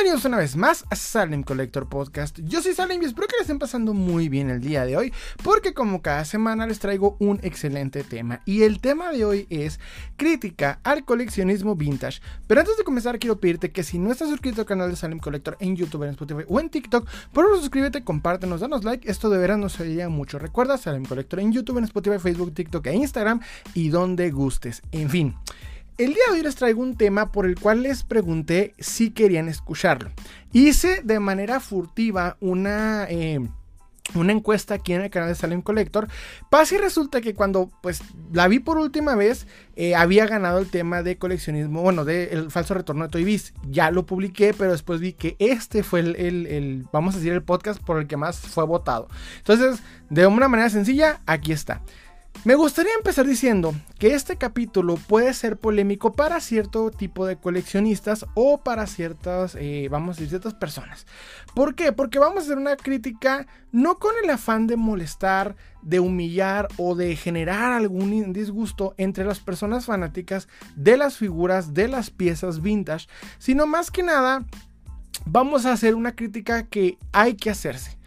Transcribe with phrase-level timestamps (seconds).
[0.00, 2.40] Bienvenidos una vez más a Salem Collector Podcast.
[2.44, 5.12] Yo soy Salem y espero que les estén pasando muy bien el día de hoy,
[5.44, 8.40] porque como cada semana les traigo un excelente tema.
[8.46, 9.78] Y el tema de hoy es
[10.16, 12.22] crítica al coleccionismo vintage.
[12.46, 15.18] Pero antes de comenzar, quiero pedirte que si no estás suscrito al canal de Salem
[15.18, 19.06] Collector en YouTube, en Spotify o en TikTok, por favor suscríbete, compártenos, danos like.
[19.10, 20.38] Esto de veras nos ayudaría mucho.
[20.38, 23.40] Recuerda Salem Collector en YouTube, en Spotify, Facebook, TikTok e Instagram
[23.74, 24.80] y donde gustes.
[24.92, 25.34] En fin.
[26.00, 29.50] El día de hoy les traigo un tema por el cual les pregunté si querían
[29.50, 30.10] escucharlo.
[30.50, 33.04] Hice de manera furtiva una...
[33.10, 33.46] Eh,
[34.14, 36.08] una encuesta aquí en el canal de Salem Collector.
[36.48, 38.00] Pasa y resulta que cuando pues
[38.32, 42.74] la vi por última vez, eh, había ganado el tema de coleccionismo, bueno, del falso
[42.74, 43.52] retorno de Toy Biz.
[43.68, 47.44] Ya lo publiqué, pero después vi que este fue el, el, vamos a decir, el
[47.44, 49.06] podcast por el que más fue votado.
[49.36, 51.82] Entonces, de una manera sencilla, aquí está.
[52.42, 58.24] Me gustaría empezar diciendo que este capítulo puede ser polémico para cierto tipo de coleccionistas
[58.32, 61.06] o para ciertas, eh, vamos a decir, ciertas personas.
[61.54, 61.92] ¿Por qué?
[61.92, 66.94] Porque vamos a hacer una crítica no con el afán de molestar, de humillar o
[66.94, 73.06] de generar algún disgusto entre las personas fanáticas de las figuras, de las piezas vintage,
[73.38, 74.46] sino más que nada
[75.26, 77.99] vamos a hacer una crítica que hay que hacerse.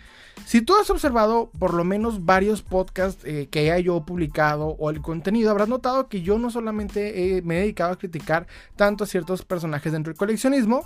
[0.45, 4.89] Si tú has observado por lo menos varios podcasts eh, que haya yo publicado o
[4.89, 9.08] el contenido, habrás notado que yo no solamente me he dedicado a criticar tanto a
[9.08, 10.83] ciertos personajes dentro del coleccionismo,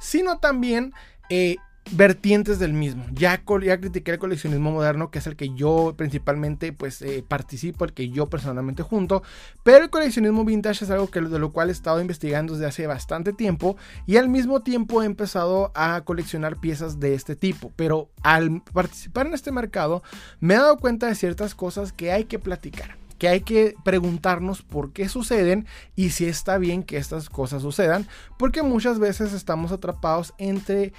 [0.00, 0.92] sino también
[1.30, 1.56] eh,
[1.92, 3.04] vertientes del mismo.
[3.12, 7.84] Ya, ya critiqué el coleccionismo moderno, que es el que yo principalmente pues eh, participo,
[7.84, 9.22] el que yo personalmente junto,
[9.62, 12.86] pero el coleccionismo vintage es algo que, de lo cual he estado investigando desde hace
[12.86, 18.10] bastante tiempo y al mismo tiempo he empezado a coleccionar piezas de este tipo, pero
[18.22, 20.02] al participar en este mercado
[20.40, 24.62] me he dado cuenta de ciertas cosas que hay que platicar que hay que preguntarnos
[24.62, 25.66] por qué suceden
[25.96, 28.06] y si está bien que estas cosas sucedan,
[28.38, 30.92] porque muchas veces estamos atrapados entre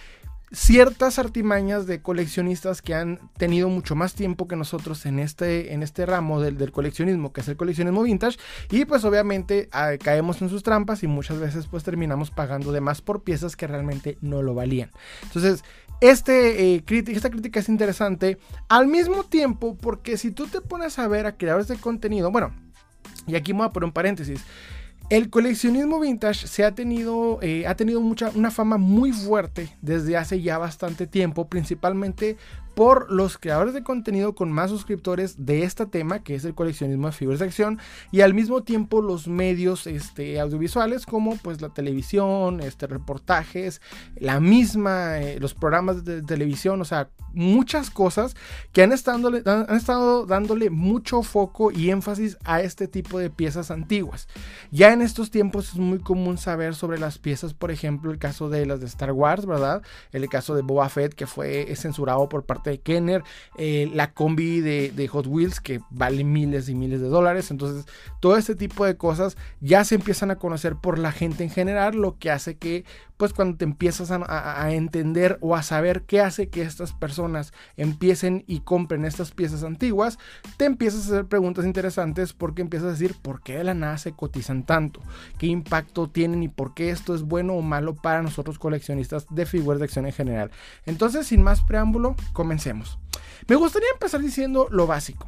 [0.51, 5.83] ciertas artimañas de coleccionistas que han tenido mucho más tiempo que nosotros en este, en
[5.83, 8.37] este ramo del, coleccionismo, que es el coleccionismo vintage,
[8.71, 12.81] y pues obviamente ah, caemos en sus trampas y muchas veces pues terminamos pagando de
[12.81, 14.91] más por piezas que realmente no lo valían.
[15.23, 15.63] Entonces,
[16.01, 18.37] este, eh, esta crítica es interesante
[18.69, 22.53] al mismo tiempo porque si tú te pones a ver a creadores de contenido, bueno,
[23.27, 24.41] y aquí me voy a poner un paréntesis,
[25.09, 30.15] el coleccionismo vintage se ha tenido, eh, ha tenido mucha, una fama muy fuerte desde
[30.17, 32.37] hace ya bastante tiempo, principalmente
[32.79, 37.07] por los creadores de contenido con más suscriptores de este tema, que es el coleccionismo
[37.07, 37.77] de figuras de acción,
[38.09, 43.81] y al mismo tiempo los medios este, audiovisuales como pues la televisión, este, reportajes,
[44.15, 48.37] la misma, eh, los programas de televisión, o sea, muchas cosas
[48.71, 53.71] que han estado, han estado dándole mucho foco y énfasis a este tipo de piezas
[53.71, 54.29] antiguas.
[54.71, 58.49] Ya en estos tiempos es muy común saber sobre las piezas, por ejemplo, el caso
[58.49, 59.81] de las de Star Wars, ¿verdad?
[60.13, 63.23] El caso de Boba Fett que fue censurado por parte de Kenner,
[63.57, 67.51] eh, la combi de, Hot Wheels que vale miles y miles de dólares.
[67.51, 67.85] Entonces,
[68.19, 71.95] todo este tipo de cosas ya se empiezan a conocer por la gente en general,
[71.95, 72.85] lo que hace que,
[73.19, 78.45] pues, cuando te empiezas a, entender o a saber qué hace que estas personas empiecen
[78.47, 80.17] y compren estas piezas antiguas,
[80.55, 83.97] te empiezas a hacer preguntas interesantes porque empiezas a decir por qué de la nada
[83.97, 85.01] se cotizan tanto,
[85.37, 89.45] qué impacto tienen y por qué esto es bueno o malo para nosotros coleccionistas de
[89.45, 90.51] figuras de acción en general.
[90.85, 92.99] Entonces, sin más preámbulo, comencemos.
[93.49, 95.27] Me gustaría empezar diciendo lo básico.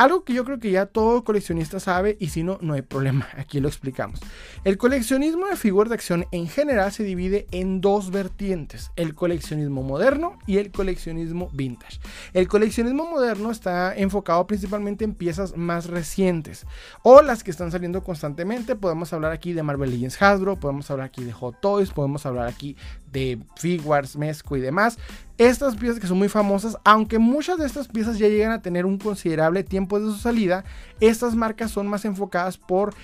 [0.00, 3.28] Algo que yo creo que ya todo coleccionista sabe y si no, no hay problema,
[3.36, 4.18] aquí lo explicamos.
[4.64, 9.82] El coleccionismo de figuras de acción en general se divide en dos vertientes, el coleccionismo
[9.82, 12.00] moderno y el coleccionismo vintage.
[12.32, 16.64] El coleccionismo moderno está enfocado principalmente en piezas más recientes
[17.02, 18.76] o las que están saliendo constantemente.
[18.76, 22.48] Podemos hablar aquí de Marvel Legends Hasbro, podemos hablar aquí de Hot Toys, podemos hablar
[22.48, 22.74] aquí
[23.12, 24.98] de Figuarts, Mezco y demás.
[25.38, 28.86] Estas piezas que son muy famosas, aunque muchas de estas piezas ya llegan a tener
[28.86, 30.64] un considerable tiempo de su salida,
[31.00, 32.94] estas marcas son más enfocadas por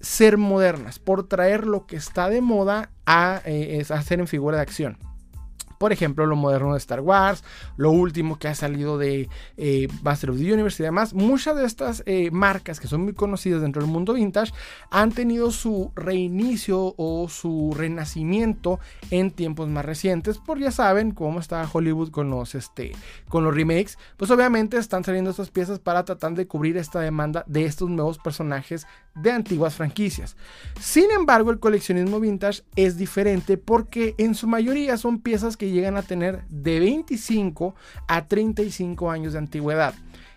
[0.00, 4.62] ser modernas, por traer lo que está de moda a, eh, hacer en figura de
[4.62, 4.98] acción.
[5.84, 7.44] Por ejemplo, lo moderno de Star Wars,
[7.76, 9.28] lo último que ha salido de
[9.58, 11.12] eh, Master of the Universe y demás.
[11.12, 14.54] Muchas de estas eh, marcas que son muy conocidas dentro del mundo vintage
[14.90, 20.38] han tenido su reinicio o su renacimiento en tiempos más recientes.
[20.38, 22.92] Por ya saben cómo está Hollywood con los, este,
[23.28, 23.98] con los remakes.
[24.16, 28.16] Pues obviamente están saliendo estas piezas para tratar de cubrir esta demanda de estos nuevos
[28.16, 30.34] personajes de antiguas franquicias.
[30.80, 35.96] Sin embargo, el coleccionismo vintage es diferente porque en su mayoría son piezas que llegan
[35.96, 37.74] a tener de 25
[38.08, 39.94] a 35 años de antigüedad.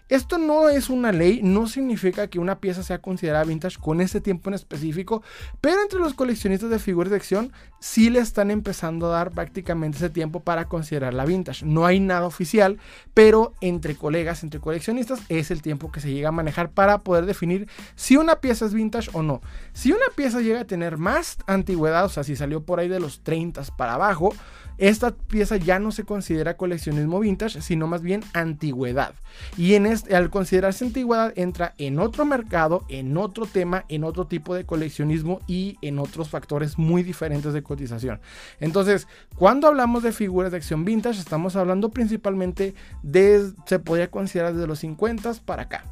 [0.09, 4.21] Esto no es una ley, no significa que una pieza sea considerada vintage con ese
[4.21, 5.21] tiempo en específico,
[5.59, 7.51] pero entre los coleccionistas de figuras de acción
[7.81, 11.65] sí le están empezando a dar prácticamente ese tiempo para considerarla vintage.
[11.65, 12.77] No hay nada oficial,
[13.13, 17.25] pero entre colegas, entre coleccionistas, es el tiempo que se llega a manejar para poder
[17.25, 19.41] definir si una pieza es vintage o no.
[19.73, 23.01] Si una pieza llega a tener más antigüedad, o sea, si salió por ahí de
[23.01, 24.33] los 30 para abajo,
[24.77, 29.13] esta pieza ya no se considera coleccionismo vintage, sino más bien antigüedad.
[29.57, 34.27] Y en este, al considerarse antigüedad entra en otro mercado, en otro tema, en otro
[34.27, 38.19] tipo de coleccionismo y en otros factores muy diferentes de cotización.
[38.59, 44.53] Entonces, cuando hablamos de figuras de acción vintage, estamos hablando principalmente de, se podría considerar
[44.53, 45.85] desde los 50 para acá.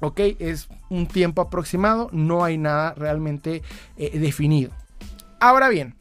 [0.00, 3.62] Ok, es un tiempo aproximado, no hay nada realmente
[3.96, 4.70] eh, definido.
[5.40, 5.94] Ahora bien,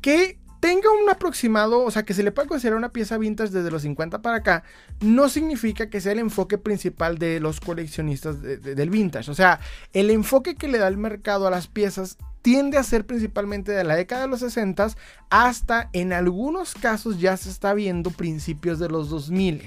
[0.00, 3.70] ¿qué tenga un aproximado, o sea, que se le pueda considerar una pieza vintage desde
[3.70, 4.64] los 50 para acá,
[5.00, 9.30] no significa que sea el enfoque principal de los coleccionistas del vintage.
[9.30, 9.60] O sea,
[9.92, 13.84] el enfoque que le da el mercado a las piezas tiende a ser principalmente de
[13.84, 14.88] la década de los 60
[15.30, 19.62] hasta en algunos casos ya se está viendo principios de los 2000.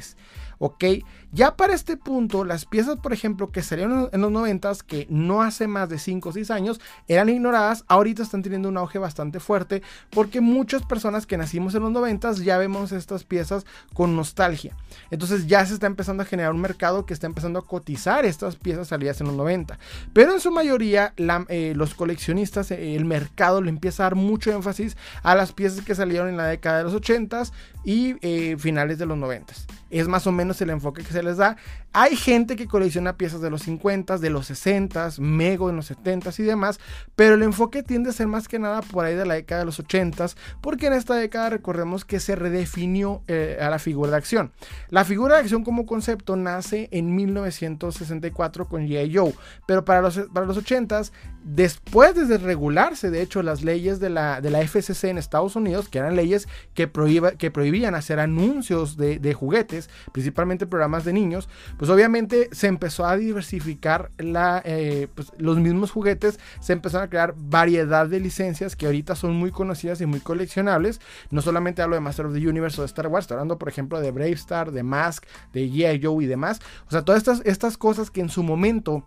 [0.59, 0.83] ¿ok?
[1.31, 5.43] Ya para este punto, las piezas, por ejemplo, que salieron en los 90 que no
[5.43, 9.39] hace más de 5 o 6 años, eran ignoradas, ahorita están teniendo un auge bastante
[9.39, 14.75] fuerte porque muchas personas que nacimos en los 90 ya vemos estas piezas con nostalgia.
[15.11, 18.55] Entonces ya se está empezando a generar un mercado que está empezando a cotizar estas
[18.55, 19.77] piezas salidas en los 90.
[20.13, 24.51] Pero en su mayoría, eh, los coleccionistas, eh, el mercado le empieza a dar mucho
[24.51, 27.43] énfasis a las piezas que salieron en la década de los 80
[27.85, 29.53] y eh, finales de los 90.
[29.89, 31.57] Es más o menos el enfoque que se les da.
[31.93, 36.31] Hay gente que colecciona piezas de los 50, de los 60, Mego en los 70
[36.37, 36.79] y demás,
[37.15, 39.65] pero el enfoque tiende a ser más que nada por ahí de la década de
[39.65, 40.27] los 80,
[40.61, 44.51] porque en esta década recordemos que se redefinió eh, a la figura de acción.
[44.89, 49.15] La figura de acción como concepto nace en 1964 con G.I.
[49.15, 49.33] Joe,
[49.65, 51.11] pero para los, para los 80s,
[51.43, 55.89] después de regularse, de hecho, las leyes de la, de la FCC en Estados Unidos,
[55.89, 56.89] que eran leyes que,
[57.37, 63.05] que prohibían hacer anuncios de, de juguetes, principalmente programas de niños, pues obviamente se empezó
[63.05, 68.75] a diversificar la, eh, pues los mismos juguetes, se empezaron a crear variedad de licencias
[68.75, 70.99] que ahorita son muy conocidas y muy coleccionables.
[71.31, 73.69] No solamente hablo de Master of the Universe o de Star Wars, estoy hablando por
[73.69, 76.01] ejemplo de Brave Star, de Mask, de G.I.
[76.03, 76.59] Joe y demás.
[76.87, 79.05] O sea, todas estas, estas cosas que en su momento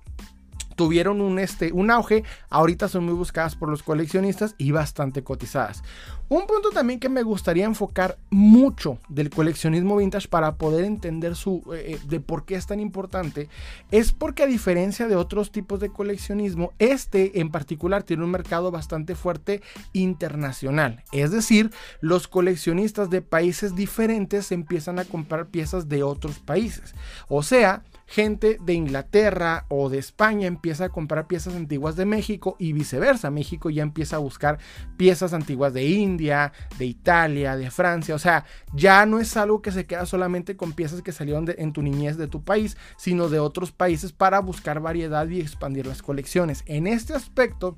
[0.83, 5.85] tuvieron un, este, un auge, ahorita son muy buscadas por los coleccionistas y bastante cotizadas.
[6.29, 11.63] Un punto también que me gustaría enfocar mucho del coleccionismo vintage para poder entender su,
[11.73, 13.49] eh, eh, de por qué es tan importante
[13.93, 18.73] es porque a diferencia de otros tipos de coleccionismo, este en particular tiene un mercado
[18.73, 19.63] bastante fuerte
[19.93, 21.05] internacional.
[21.13, 21.71] Es decir,
[22.01, 26.93] los coleccionistas de países diferentes empiezan a comprar piezas de otros países.
[27.29, 32.57] O sea, gente de Inglaterra o de España empieza a comprar piezas antiguas de México
[32.59, 33.31] y viceversa.
[33.31, 34.59] México ya empieza a buscar
[34.97, 38.15] piezas antiguas de India, de Italia, de Francia.
[38.15, 38.45] O sea,
[38.75, 42.17] ya no es algo que se queda solamente con piezas que salieron en tu niñez
[42.17, 46.63] de tu país, sino de otros países para buscar variedad y expandir las colecciones.
[46.67, 47.77] En este aspecto,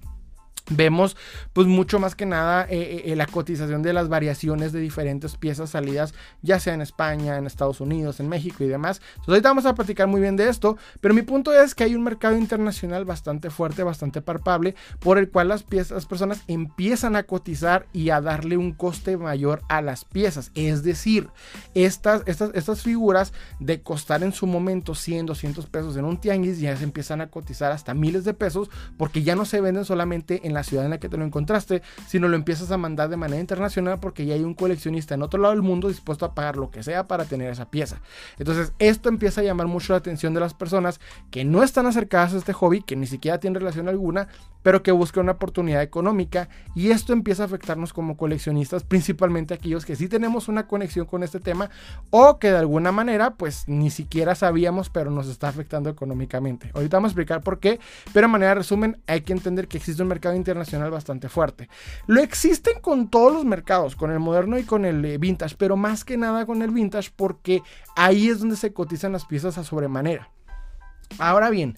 [0.71, 1.17] vemos
[1.53, 5.71] pues mucho más que nada eh, eh, la cotización de las variaciones de diferentes piezas
[5.71, 9.01] salidas ya sea en España, en Estados Unidos, en México y demás.
[9.09, 11.95] Entonces ahorita vamos a platicar muy bien de esto, pero mi punto es que hay
[11.95, 17.17] un mercado internacional bastante fuerte, bastante palpable, por el cual las piezas, las personas empiezan
[17.17, 20.51] a cotizar y a darle un coste mayor a las piezas.
[20.55, 21.29] Es decir,
[21.75, 26.61] estas, estas, estas figuras de costar en su momento 100, 200 pesos en un tianguis
[26.61, 30.47] ya se empiezan a cotizar hasta miles de pesos porque ya no se venden solamente
[30.47, 33.17] en la ciudad en la que te lo encontraste, sino lo empiezas a mandar de
[33.17, 36.57] manera internacional porque ya hay un coleccionista en otro lado del mundo dispuesto a pagar
[36.57, 38.01] lo que sea para tener esa pieza.
[38.39, 42.35] Entonces esto empieza a llamar mucho la atención de las personas que no están acercadas
[42.35, 44.29] a este hobby, que ni siquiera tienen relación alguna,
[44.65, 49.85] pero que buscan una oportunidad económica y esto empieza a afectarnos como coleccionistas, principalmente aquellos
[49.85, 51.71] que sí tenemos una conexión con este tema
[52.11, 56.71] o que de alguna manera pues ni siquiera sabíamos pero nos está afectando económicamente.
[56.75, 57.79] Ahorita vamos a explicar por qué,
[58.13, 61.69] pero de manera resumen hay que entender que existe un mercado internacional bastante fuerte.
[62.07, 65.77] Lo existen con todos los mercados, con el moderno y con el eh, vintage, pero
[65.77, 67.63] más que nada con el vintage porque
[67.97, 70.31] ahí es donde se cotizan las piezas a sobremanera.
[71.19, 71.75] Ahora bien,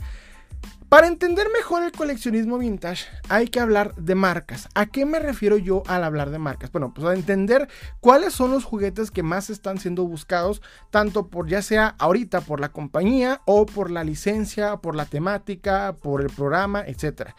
[0.88, 4.68] para entender mejor el coleccionismo vintage hay que hablar de marcas.
[4.74, 6.70] ¿A qué me refiero yo al hablar de marcas?
[6.70, 7.68] Bueno, pues a entender
[7.98, 12.60] cuáles son los juguetes que más están siendo buscados, tanto por ya sea ahorita por
[12.60, 17.34] la compañía o por la licencia, por la temática, por el programa, etc.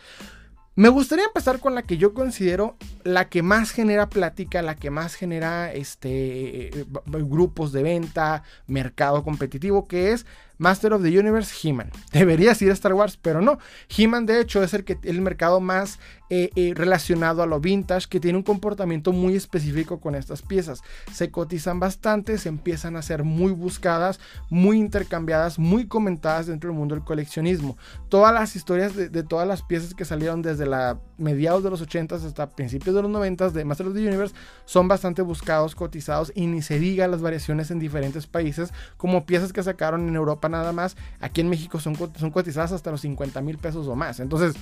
[0.77, 4.91] Me gustaría empezar con la que yo considero la que más genera plática, la que
[4.91, 10.27] más genera este, grupos de venta, mercado competitivo, que es
[10.57, 11.91] Master of the Universe, He-Man.
[12.11, 13.59] Deberías ir a Star Wars, pero no.
[13.95, 15.99] He-Man, de hecho, es el, que, el mercado más
[16.29, 20.81] eh, eh, relacionado a lo vintage, que tiene un comportamiento muy específico con estas piezas.
[21.13, 26.77] Se cotizan bastante, se empiezan a ser muy buscadas, muy intercambiadas, muy comentadas dentro del
[26.77, 27.77] mundo del coleccionismo.
[28.09, 31.81] Todas las historias de, de todas las piezas que salieron desde la mediados de los
[31.81, 36.31] 80 hasta principios de los 90 de Master of the Universe son bastante buscados, cotizados
[36.35, 40.49] y ni se diga las variaciones en diferentes países, como piezas que sacaron en Europa
[40.49, 44.19] nada más, aquí en México son, son cotizadas hasta los 50 mil pesos o más.
[44.19, 44.55] Entonces,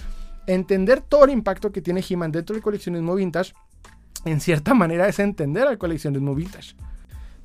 [0.48, 3.54] entender todo el impacto que tiene He-Man dentro del coleccionismo vintage,
[4.26, 6.76] en cierta manera es entender al coleccionismo vintage.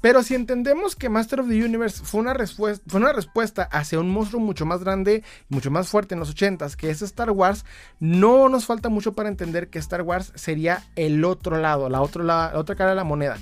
[0.00, 4.64] Pero si entendemos que Master of the Universe fue una, respuesta, hacia un monstruo mucho
[4.66, 7.64] más grande mucho más fuerte en los 80s, que es Star Wars,
[7.99, 12.59] no nos falta mucho para entender que Star Wars sería el otro lado, la, la
[12.59, 13.38] otra cara de la moneda.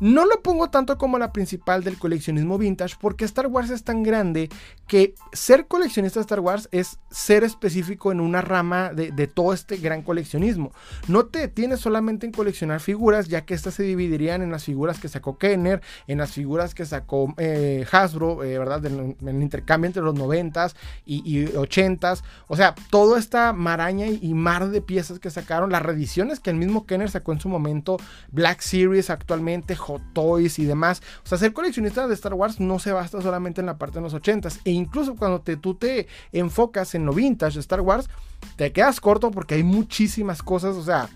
[0.00, 4.02] No lo pongo tanto como la principal del coleccionismo vintage porque Star Wars es tan
[4.02, 4.48] grande
[4.88, 9.76] que ser coleccionista de Star Wars es ser específico en una rama de, todo este
[9.76, 10.72] gran coleccionismo.
[11.08, 14.98] No te detienes solamente en coleccionar figuras, ya que estas se dividirían en las figuras
[14.98, 18.84] que sacó Kenner, en las figuras que sacó eh, Hasbro, eh, ¿verdad?
[18.86, 20.74] En, el intercambio entre los 90s
[21.06, 22.22] y, 80s.
[22.48, 26.56] O sea, toda esta maraña y, mar de piezas que sacaron, las reediciones que el
[26.56, 27.96] mismo Kenner sacó en su momento,
[28.32, 31.02] Black Series actualmente, Hot Toys y demás.
[31.24, 34.02] O sea, ser coleccionista de Star Wars no se basta solamente en la parte de
[34.02, 34.60] los 80s.
[34.64, 38.08] E incluso cuando te, tú te enfocas en lo vintage de Star Wars,
[38.56, 40.76] te quedas corto porque hay muchísimas cosas.
[40.76, 41.08] O sea,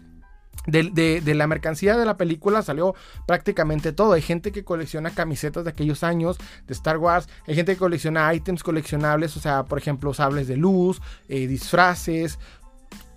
[0.68, 2.94] de, la mercancía de la película salió
[3.26, 4.12] prácticamente todo.
[4.12, 7.28] Hay gente que colecciona camisetas de aquellos años de Star Wars.
[7.46, 12.38] Hay gente que colecciona ítems coleccionables, o sea, por ejemplo, sables de luz, eh, disfraces,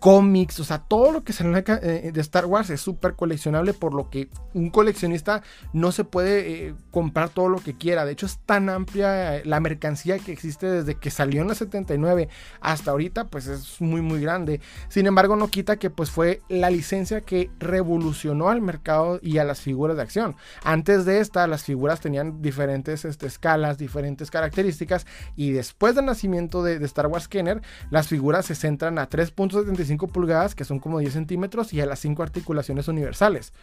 [0.02, 3.94] cómics, o sea, todo lo que salió eh, de Star Wars es súper coleccionable, por
[3.94, 5.44] lo que un coleccionista
[5.74, 8.04] no se puede eh, comprar todo lo que quiera.
[8.04, 11.54] De hecho, es tan amplia eh, la mercancía que existe desde que salió en la
[11.54, 12.30] 79
[12.62, 14.60] hasta ahorita, pues es muy, muy grande.
[14.90, 19.44] Sin embargo, no quita que pues fue la licencia que revolucionó al mercado y a
[19.44, 20.36] las figuras de acción.
[20.64, 25.06] Antes de esta, las figuras tenían diferentes este, escalas, diferentes características,
[25.36, 29.91] y después del nacimiento de, de Star Wars Kenner, las figuras se centran a 3.75
[29.98, 33.54] pulgadas, que son como 10 centímetros, y a las 5 articulaciones universales.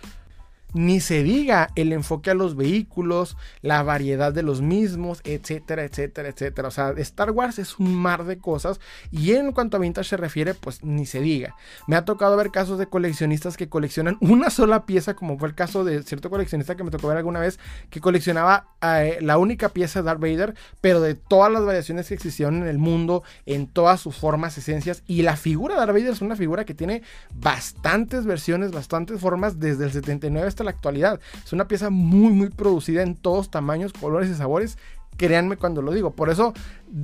[0.75, 6.29] Ni se diga el enfoque a los vehículos, la variedad de los mismos, etcétera, etcétera,
[6.29, 6.69] etcétera.
[6.69, 8.79] O sea, Star Wars es un mar de cosas
[9.11, 11.55] y en cuanto a vintage se refiere, pues ni se diga.
[11.87, 15.55] Me ha tocado ver casos de coleccionistas que coleccionan una sola pieza, como fue el
[15.55, 17.59] caso de cierto coleccionista que me tocó ver alguna vez,
[17.91, 22.15] que coleccionaba eh, la única pieza de Darth Vader, pero de todas las variaciones que
[22.15, 25.03] existieron en el mundo, en todas sus formas, esencias.
[25.07, 27.03] Y la figura de Darth Vader es una figura que tiene
[27.35, 31.21] bastantes versiones, bastantes formas desde el 79 hasta la actualidad.
[31.45, 34.79] Es una pieza muy, muy producida en todos tamaños, colores y sabores.
[35.17, 36.13] Créanme cuando lo digo.
[36.13, 36.55] Por eso,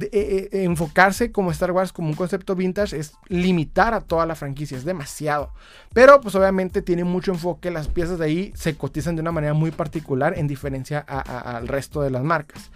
[0.00, 4.36] eh, eh, enfocarse como Star Wars como un concepto vintage es limitar a toda la
[4.36, 4.78] franquicia.
[4.78, 5.52] Es demasiado.
[5.92, 7.72] Pero, pues obviamente tiene mucho enfoque.
[7.72, 12.02] Las piezas de ahí se cotizan de una manera muy particular en diferencia al resto
[12.02, 12.70] de las marcas.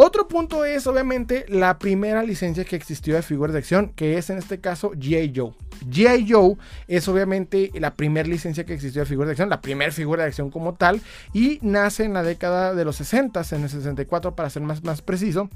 [0.00, 4.30] Otro punto es obviamente la primera licencia que existió de figuras de acción, que es
[4.30, 5.32] en este caso G.I.
[5.34, 5.50] Joe.
[5.90, 6.24] G.I.
[6.30, 6.54] Joe
[6.86, 10.28] es obviamente la primera licencia que existió de figuras de acción, la primera figura de
[10.28, 11.00] acción como tal,
[11.32, 15.02] y nace en la década de los 60, en el 64 para ser más, más
[15.02, 15.50] preciso.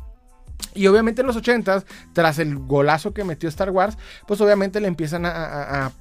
[0.75, 3.97] Y obviamente en los 80s, tras el golazo que metió Star Wars,
[4.27, 5.93] pues obviamente le empiezan a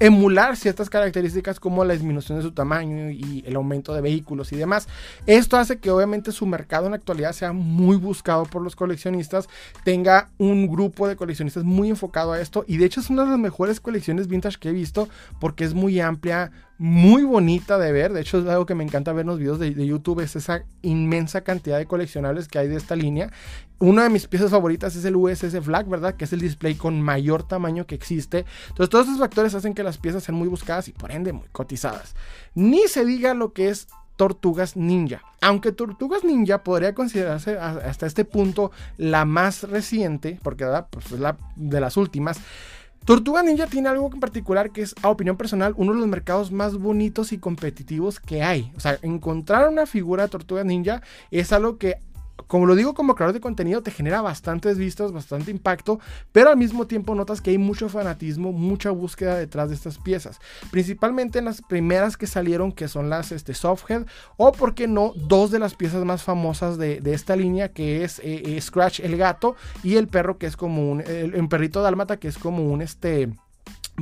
[0.00, 4.56] emular ciertas características como la disminución de su tamaño y el aumento de vehículos y
[4.56, 4.88] demás.
[5.26, 9.48] Esto hace que obviamente su mercado en la actualidad sea muy buscado por los coleccionistas,
[9.84, 13.30] tenga un grupo de coleccionistas muy enfocado a esto y de hecho es una de
[13.30, 15.08] las mejores colecciones vintage que he visto
[15.40, 18.12] porque es muy amplia, muy bonita de ver.
[18.12, 20.64] De hecho, es algo que me encanta ver en los videos de, YouTube, es esa
[20.82, 23.30] inmensa cantidad de coleccionables que hay de esta línea.
[23.78, 26.14] Una de mis piezas favoritas es el USS Flag, ¿verdad?
[26.14, 28.44] Que es el display con mayor tamaño que existe.
[28.68, 31.48] Entonces, todos estos factores hacen que las piezas sean muy buscadas y por ende muy
[31.52, 32.14] cotizadas.
[32.54, 35.22] Ni se diga lo que es Tortugas Ninja.
[35.40, 41.36] Aunque Tortugas Ninja podría considerarse hasta este punto la más reciente, porque pues, es la
[41.56, 42.40] de las últimas.
[43.04, 46.52] Tortuga Ninja tiene algo en particular que es, a opinión personal, uno de los mercados
[46.52, 48.72] más bonitos y competitivos que hay.
[48.76, 51.96] O sea, encontrar una figura de Tortuga Ninja es algo que
[52.46, 56.00] como lo digo como creador de contenido, te genera bastantes vistas, bastante impacto,
[56.32, 60.40] pero al mismo tiempo notas que hay mucho fanatismo, mucha búsqueda detrás de estas piezas.
[60.70, 64.06] Principalmente en las primeras que salieron, que son las este, Softhead,
[64.36, 68.18] o por qué no, dos de las piezas más famosas de, esta línea, que es
[68.20, 72.28] eh, eh, Scratch el gato y el perro, que es como un, perrito dálmata, que
[72.28, 73.30] es como un este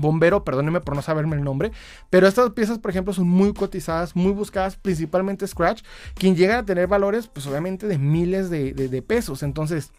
[0.00, 1.72] Bombero, perdónenme por no saberme el nombre,
[2.10, 5.82] pero estas piezas, por ejemplo, son muy cotizadas, muy buscadas, principalmente Scratch,
[6.14, 9.42] quien llega a tener valores, pues obviamente de miles de, de pesos.
[9.42, 9.92] Entonces,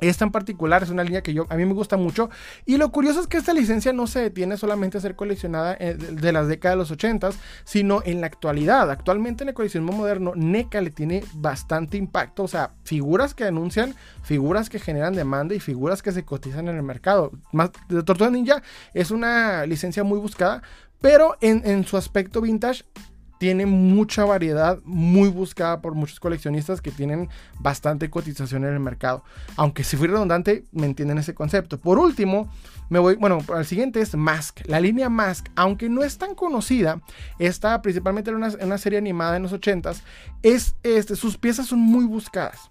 [0.00, 2.30] esta en particular es una línea que yo a mí me gusta mucho
[2.66, 5.94] y lo curioso es que esta licencia no se detiene solamente a ser coleccionada eh,
[5.94, 7.30] de las décadas de los 80,
[7.64, 8.90] sino en la actualidad.
[8.90, 13.94] Actualmente en el coleccionismo moderno NECA le tiene bastante impacto, o sea, figuras que anuncian,
[14.22, 17.32] figuras que generan demanda y figuras que se cotizan en el mercado.
[17.52, 17.70] Más
[18.04, 18.62] Tortuga Ninja
[18.94, 20.62] es una licencia muy buscada,
[21.00, 22.84] pero en, en su aspecto vintage
[23.40, 29.24] tiene mucha variedad, muy buscada por muchos coleccionistas que tienen bastante cotización en el mercado.
[29.56, 31.78] Aunque si fui redundante, me entienden ese concepto.
[31.80, 32.52] Por último,
[32.90, 34.60] me voy, bueno, el siguiente es Mask.
[34.66, 37.00] La línea Mask, aunque no es tan conocida,
[37.38, 40.02] está principalmente en una, serie animada en los 80s,
[40.42, 42.70] es, este, sus piezas son muy buscadas.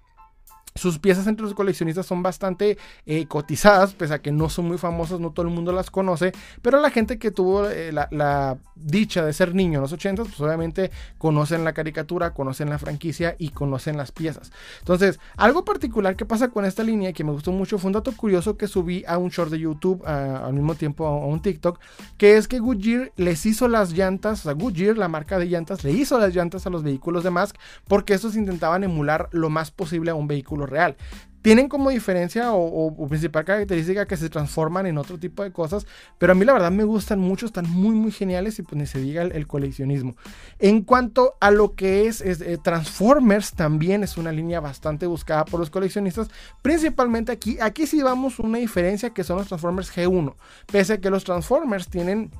[0.79, 4.77] Sus piezas entre los coleccionistas son bastante eh, cotizadas, pese a que no son muy
[4.77, 6.31] famosas, no todo el mundo las conoce,
[6.61, 10.39] pero la gente que tuvo eh, la, dicha de ser niño en los 80, pues
[10.39, 14.53] obviamente conocen la caricatura, conocen la franquicia y conocen las piezas.
[14.79, 18.13] Entonces, algo particular que pasa con esta línea que me gustó mucho fue un dato
[18.13, 21.77] curioso que subí a un short de YouTube, al mismo tiempo a, un TikTok,
[22.17, 25.83] que es que Goodyear les hizo las llantas, o sea, Goodyear, la marca de llantas,
[25.83, 27.57] le hizo las llantas a los vehículos de Mask
[27.87, 30.95] porque estos intentaban emular lo más posible a un vehículo real.
[31.41, 36.33] Tienen como diferencia o, principal característica que se transforman en otro tipo de cosas, pero
[36.33, 38.99] a mí la verdad me gustan mucho, están muy muy geniales y pues ni se
[38.99, 40.17] diga el, coleccionismo.
[40.59, 45.61] En cuanto a lo que es, eh, Transformers, también es una línea bastante buscada por
[45.61, 46.29] los coleccionistas,
[46.61, 50.35] principalmente aquí, aquí sí vamos una diferencia que son los Transformers G1,
[50.69, 52.31] pese a que los Transformers tienen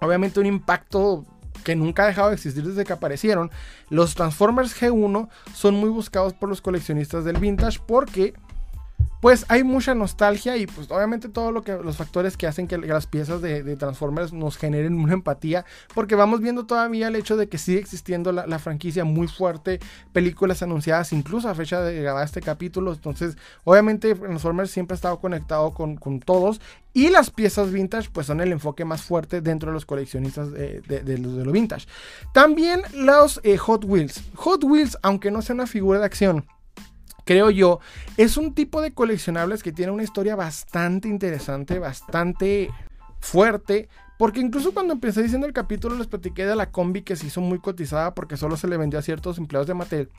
[0.00, 1.24] obviamente un impacto
[1.62, 3.50] que nunca ha dejado de existir desde que aparecieron,
[3.90, 8.34] los Transformers G1 son muy buscados por los coleccionistas del vintage porque
[9.24, 13.06] pues hay mucha nostalgia y pues obviamente todo lo los factores que hacen que las
[13.06, 15.64] piezas de, Transformers nos generen una empatía
[15.94, 19.80] porque vamos viendo todavía el hecho de que sigue existiendo la, franquicia muy fuerte
[20.12, 22.92] películas anunciadas incluso a fecha de grabar este capítulo.
[22.92, 26.60] Entonces obviamente Transformers siempre ha estado conectado con, todos
[26.92, 30.82] y las piezas vintage pues son el enfoque más fuerte dentro de los coleccionistas de,
[30.82, 31.86] de, lo vintage.
[32.34, 34.22] También los eh, Hot Wheels.
[34.34, 36.44] Hot Wheels aunque no sea una figura de acción
[37.24, 37.80] creo yo,
[38.16, 42.70] es un tipo de coleccionables que tiene una historia bastante interesante, bastante
[43.20, 43.88] fuerte.
[44.18, 47.40] Porque incluso cuando empecé diciendo el capítulo les platiqué de la combi que se hizo
[47.40, 50.10] muy cotizada porque solo se le vendió a ciertos empleados de Mattel.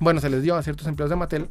[0.00, 1.50] Bueno, se les dio a ciertos empleados de Mattel.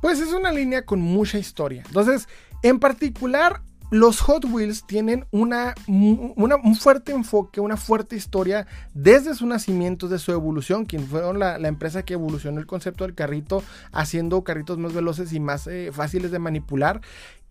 [0.00, 1.82] Pues es una línea con mucha historia.
[1.86, 2.28] Entonces,
[2.62, 9.46] en particular, los Hot Wheels tienen una, un fuerte enfoque, una fuerte historia desde su
[9.46, 14.42] nacimiento, de su evolución, quien fueron la, empresa que evolucionó el concepto del carrito, haciendo
[14.42, 17.00] carritos más veloces y más eh, fáciles de manipular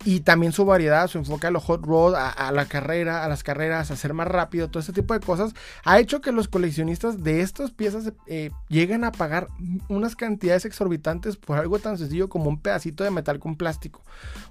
[0.04, 3.42] y también su variedad, su enfoque a los hot rod, a, la carrera, a las
[3.42, 5.54] carreras, a ser más rápido, todo ese tipo de cosas,
[5.84, 9.48] ha hecho que los coleccionistas de estas piezas eh, lleguen a pagar
[9.88, 14.02] unas cantidades exorbitantes por algo tan sencillo como un pedacito de metal con plástico.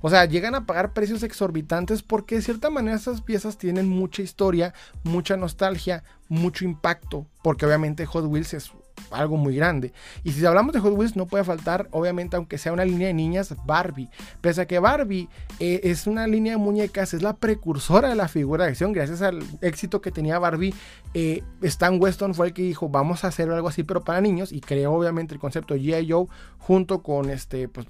[0.01, 4.21] O sea, llegan a pagar precios exorbitantes porque de cierta manera estas piezas tienen mucha
[4.21, 8.71] historia, mucha nostalgia, mucho impacto, porque obviamente Hot Wheels es
[9.11, 9.93] algo muy grande.
[10.23, 13.13] Y si hablamos de Hot Wheels, no puede faltar, obviamente, aunque sea una línea de
[13.13, 14.09] niñas, Barbie.
[14.41, 15.29] Pese a que Barbie
[15.59, 18.93] eh, es una línea de muñecas, es la precursora de la figura de acción.
[18.93, 20.73] Gracias al éxito que tenía Barbie,
[21.13, 24.51] eh, Stan Weston fue el que dijo, vamos a hacer algo así, pero para niños.
[24.51, 26.11] Y creó, obviamente, el concepto G.I.
[26.11, 26.27] Joe
[26.57, 27.87] junto con este, pues,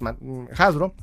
[0.56, 0.94] Hasbro.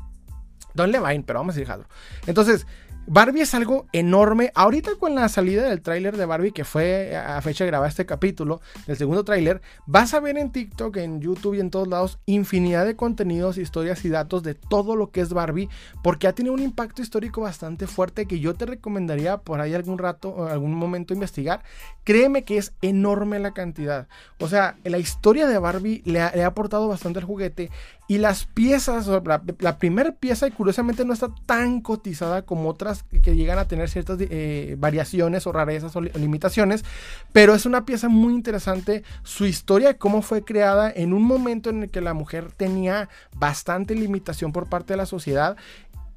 [0.73, 1.87] Don Levine, pero vamos a decir Hasbro.
[2.25, 2.65] Entonces,
[3.05, 4.51] Barbie es algo enorme.
[4.55, 8.05] Ahorita con la salida del tráiler de Barbie, que fue a fecha de grabar este
[8.05, 12.19] capítulo, del segundo tráiler, vas a ver en TikTok, en YouTube y en todos lados
[12.25, 15.67] infinidad de contenidos, historias y datos de todo lo que es Barbie,
[16.01, 19.97] porque ha tenido un impacto histórico bastante fuerte que yo te recomendaría por ahí algún
[19.97, 21.61] rato algún momento investigar.
[22.03, 24.07] Créeme que es enorme la cantidad.
[24.39, 27.71] O sea, la historia de Barbie le ha, aportado bastante al juguete
[28.07, 33.57] y las piezas, la, primera pieza, curiosamente no está tan cotizada como otras que llegan
[33.57, 36.83] a tener ciertas eh, variaciones o rarezas o limitaciones,
[37.31, 39.03] pero es una pieza muy interesante.
[39.23, 43.95] Su historia cómo fue creada en un momento en el que la mujer tenía bastante
[43.95, 45.55] limitación por parte de la sociedad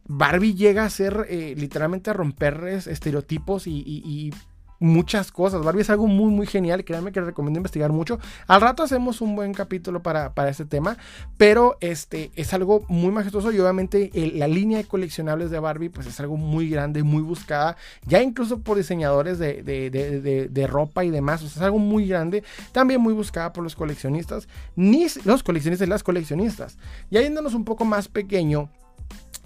[0.08, 4.32] Barbie llega a ser eh, literalmente a romper estereotipos y,
[4.78, 5.62] muchas cosas.
[5.62, 6.84] Barbie es algo muy, muy genial.
[6.84, 8.18] Créanme que les recomiendo investigar mucho.
[8.46, 10.96] Al rato hacemos un buen capítulo para, para este tema.
[11.36, 13.52] Pero este es algo muy majestuoso.
[13.52, 17.76] Y obviamente la línea de coleccionables de Barbie, pues es algo muy grande, muy buscada.
[18.06, 21.42] Ya incluso por diseñadores de, de, ropa y demás.
[21.42, 22.42] O sea, es algo muy grande.
[22.72, 24.48] También muy buscada por los coleccionistas.
[24.74, 26.78] Ni los coleccionistas las coleccionistas.
[27.10, 28.70] Ya yéndonos un poco más pequeño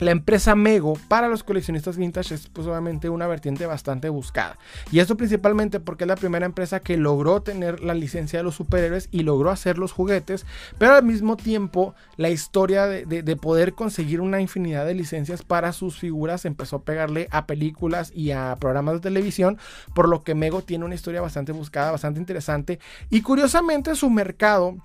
[0.01, 4.59] la empresa Mego para los coleccionistas vintage es pues obviamente una vertiente bastante buscada.
[4.91, 8.55] Y esto principalmente porque es la primera empresa que logró tener la licencia de los
[8.55, 10.47] superhéroes y logró hacer los juguetes,
[10.79, 15.99] pero al mismo tiempo la historia de, poder conseguir una infinidad de licencias para sus
[15.99, 19.59] figuras empezó a pegarle a películas y a programas de televisión,
[19.95, 24.77] por lo que Mego tiene una historia bastante buscada, bastante interesante y curiosamente su mercado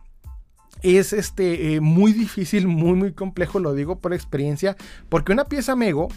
[0.86, 4.76] es este, eh, muy difícil, muy, muy complejo, lo digo por experiencia,
[5.10, 6.10] porque una pieza Mego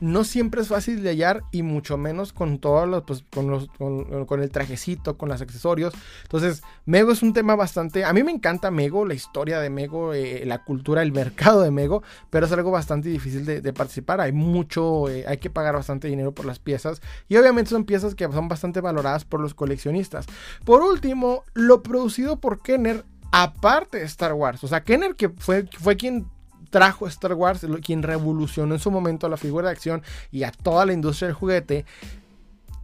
[0.00, 3.68] no siempre es fácil de hallar y mucho menos con todos los, pues, con, los
[3.68, 5.94] con, el trajecito, con los accesorios.
[6.22, 10.12] Entonces, Mego es un tema bastante, a mí me encanta Mego, la historia de Mego,
[10.12, 14.20] eh, la cultura, el mercado de Mego, pero es algo bastante difícil de, participar.
[14.20, 18.14] Hay mucho, eh, hay que pagar bastante dinero por las piezas y obviamente son piezas
[18.14, 20.26] que son bastante valoradas por los coleccionistas.
[20.64, 24.62] Por último, lo producido por Kenner aparte de Star Wars.
[24.64, 26.26] O sea, Kenner, que fue, fue quien
[26.70, 30.84] trajo Star Wars, quien revolucionó en su momento la figura de acción y a toda
[30.86, 31.84] la industria del juguete,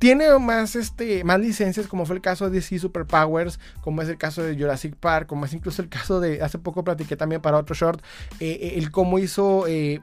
[0.02, 4.18] tiene más, este, más licencias, como fue el caso de DC Superpowers, como es el
[4.18, 7.56] caso de Jurassic Park, como es incluso el caso de, hace poco platiqué también para
[7.56, 8.02] otro short,
[8.40, 10.00] eh, eh, el cómo hizo eh,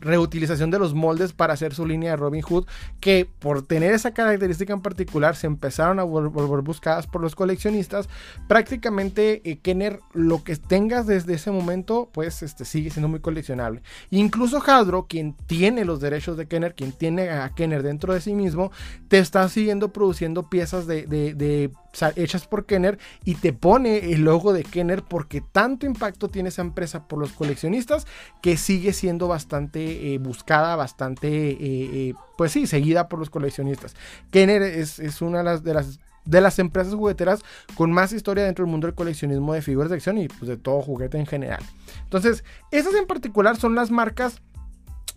[0.00, 2.64] reutilización de los moldes para hacer su línea de Robin Hood,
[2.98, 8.08] que por tener esa característica en particular se empezaron a volver buscadas por los coleccionistas.
[8.48, 13.82] Prácticamente Kenner, lo que tengas desde ese momento, pues este, sigue siendo muy coleccionable.
[14.08, 18.32] Incluso Hadro, quien tiene los derechos de Kenner, quien tiene a Kenner dentro de sí
[18.32, 18.72] mismo,
[19.08, 21.70] te está siguiendo produciendo piezas de,
[22.16, 26.62] hechas por Kenner y te pone el logo de Kenner porque tanto impacto tiene esa
[26.62, 28.06] empresa por los coleccionistas
[28.42, 33.94] que sigue siendo bastante eh, buscada, bastante, eh, eh, pues sí, seguida por los coleccionistas.
[34.30, 37.42] Kenner es, una de las, de las de las empresas jugueteras
[37.74, 40.56] con más historia dentro del mundo del coleccionismo de figuras de acción y pues de
[40.56, 41.62] todo juguete en general.
[42.02, 44.42] Entonces, esas en particular son las marcas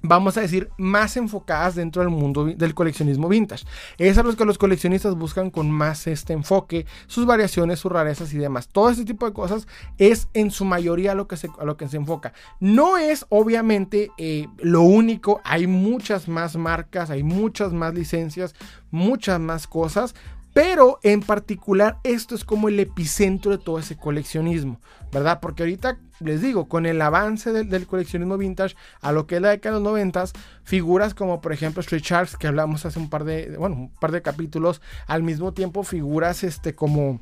[0.01, 3.65] vamos a decir, más enfocadas dentro del mundo del coleccionismo vintage.
[3.97, 8.33] Es a los que los coleccionistas buscan con más este enfoque, sus variaciones, sus rarezas
[8.33, 8.67] y demás.
[8.67, 11.87] Todo este tipo de cosas es en su mayoría a lo que se, lo que
[11.87, 12.33] se enfoca.
[12.59, 18.55] No es obviamente eh, lo único, hay muchas más marcas, hay muchas más licencias,
[18.91, 20.15] muchas más cosas,
[20.53, 24.79] pero en particular esto es como el epicentro de todo ese coleccionismo,
[25.11, 25.39] ¿verdad?
[25.41, 29.49] Porque ahorita les digo, con el avance del, coleccionismo vintage a lo que es la
[29.49, 30.33] década de los noventas,
[30.63, 34.11] figuras como por ejemplo Street Sharks, que hablamos hace un par de, bueno, un par
[34.11, 37.19] de capítulos, al mismo tiempo figuras este como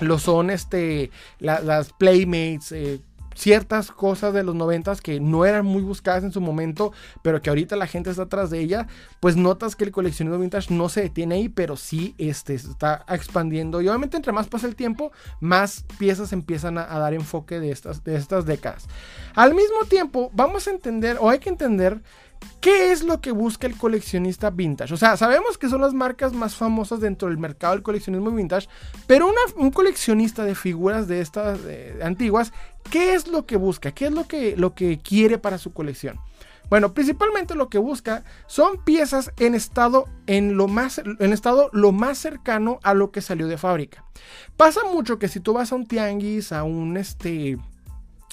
[0.00, 3.00] lo son este las Playmates, eh,
[3.36, 7.50] ciertas cosas de los noventas que no eran muy buscadas en su momento, pero que
[7.50, 8.88] ahorita la gente está atrás de ella,
[9.20, 13.80] pues notas que el coleccionismo vintage no se detiene ahí, pero sí este, está expandiendo.
[13.80, 18.02] Y obviamente entre más pasa el tiempo, más piezas empiezan a, dar enfoque de estas,
[18.02, 18.86] de estas décadas.
[19.34, 22.00] Al mismo tiempo, vamos a entender, o hay que entender,
[22.60, 24.92] ¿Qué es lo que busca el coleccionista vintage?
[24.92, 28.68] O sea, sabemos que son las marcas más famosas dentro del mercado del coleccionismo vintage,
[29.06, 31.60] pero un coleccionista de figuras de estas
[32.02, 32.52] antiguas,
[32.90, 33.92] ¿qué es lo que busca?
[33.92, 36.18] ¿Qué es lo que, lo que quiere para su colección?
[36.68, 41.92] Bueno, principalmente lo que busca son piezas en estado, en lo más, en estado lo
[41.92, 44.04] más cercano a lo que salió de fábrica.
[44.56, 47.56] Pasa mucho que si tú vas a un tianguis, a un este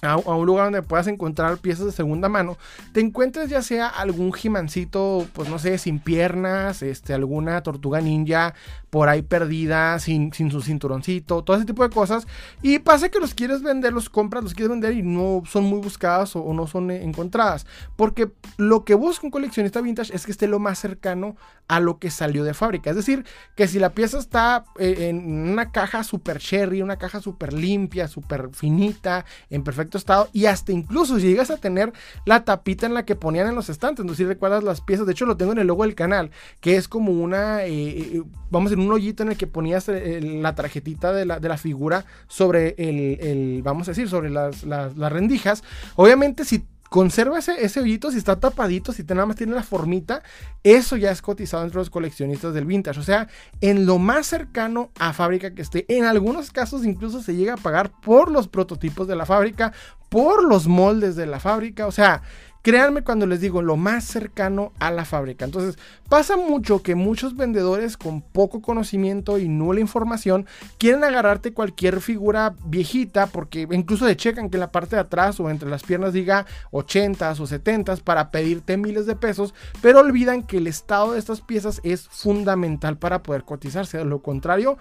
[0.02, 2.58] a, un lugar donde puedas encontrar piezas de segunda mano,
[2.92, 8.54] te encuentres ya sea algún jimancito, pues no sé, sin piernas, este, alguna tortuga ninja
[8.94, 12.28] por ahí perdida, sin, sin su cinturoncito, todo ese tipo de cosas.
[12.62, 15.80] Y pasa que los quieres vender, los compras, los quieres vender y no son muy
[15.80, 17.66] buscadas o, no son encontradas.
[17.96, 21.36] Porque lo que busca un coleccionista vintage es que esté lo más cercano
[21.68, 22.92] a lo que salió de fábrica.
[22.92, 23.26] Es decir,
[23.56, 28.08] que si la pieza está eh, en una caja super cherry, una caja super limpia,
[28.08, 31.94] super finita, en perfecto estado, y hasta incluso si llegas a tener
[32.26, 35.08] la tapita en la que ponían en los estantes, no sé si recuerdas las piezas,
[35.08, 36.30] de hecho lo tengo en el logo del canal,
[36.60, 39.88] que es como una, eh, eh, vamos a decir, un hoyito en el que ponías
[39.90, 44.64] eh, la tarjetita de la, de la, figura sobre el, vamos a decir, sobre las,
[44.64, 45.64] las, rendijas.
[45.96, 50.22] Obviamente, si conserva ese, ese, hoyito, si está tapadito, si nada más tiene la formita,
[50.64, 53.00] eso ya es cotizado entre los coleccionistas del vintage.
[53.00, 53.28] O sea,
[53.62, 57.58] en lo más cercano a fábrica que esté, en algunos casos incluso se llega a
[57.58, 59.74] pagar por los prototipos de la fábrica,
[60.10, 61.88] por los moldes de la fábrica.
[61.88, 62.22] O sea,
[62.64, 65.44] Créanme cuando les digo lo más cercano a la fábrica.
[65.44, 70.46] Entonces, pasa mucho que muchos vendedores con poco conocimiento y nula información
[70.78, 75.50] quieren agarrarte cualquier figura viejita porque incluso le checan que la parte de atrás o
[75.50, 80.56] entre las piernas diga 80s o 70s para pedirte miles de pesos, pero olvidan que
[80.56, 83.98] el estado de estas piezas es fundamental para poder cotizarse.
[83.98, 84.78] De lo contrario,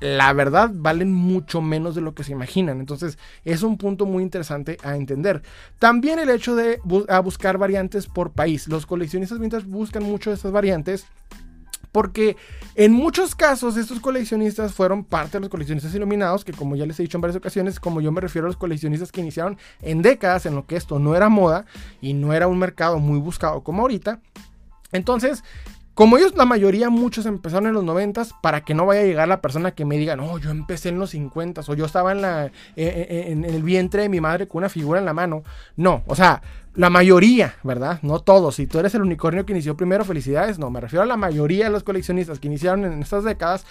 [0.00, 2.80] la verdad valen mucho menos de lo que se imaginan.
[2.80, 5.42] Entonces es un punto muy interesante a entender.
[5.78, 8.68] También el hecho de buscar variantes por país.
[8.68, 11.06] Los coleccionistas vintage buscan mucho de estas variantes.
[11.92, 12.36] Porque
[12.74, 16.98] en muchos casos estos coleccionistas fueron parte de los coleccionistas iluminados, que como ya les
[16.98, 20.02] he dicho en varias ocasiones, como yo me refiero a los coleccionistas que iniciaron en
[20.02, 21.66] décadas en lo que esto no era moda
[22.00, 24.18] y no era un mercado muy buscado como ahorita.
[24.90, 25.44] Entonces,
[25.94, 29.28] como ellos, la mayoría, muchos empezaron en los 90 para que no vaya a llegar
[29.28, 32.20] la persona que me diga, no, yo empecé en los 50 o yo estaba en,
[32.20, 35.44] la, eh, eh, en, el vientre de mi madre con una figura en la mano.
[35.76, 36.42] No, o sea,
[36.74, 38.00] la mayoría, ¿verdad?
[38.02, 38.56] No todos.
[38.56, 40.58] Si tú eres el unicornio que inició primero, felicidades.
[40.58, 43.64] No, me refiero a la mayoría de los coleccionistas que iniciaron en estas décadas.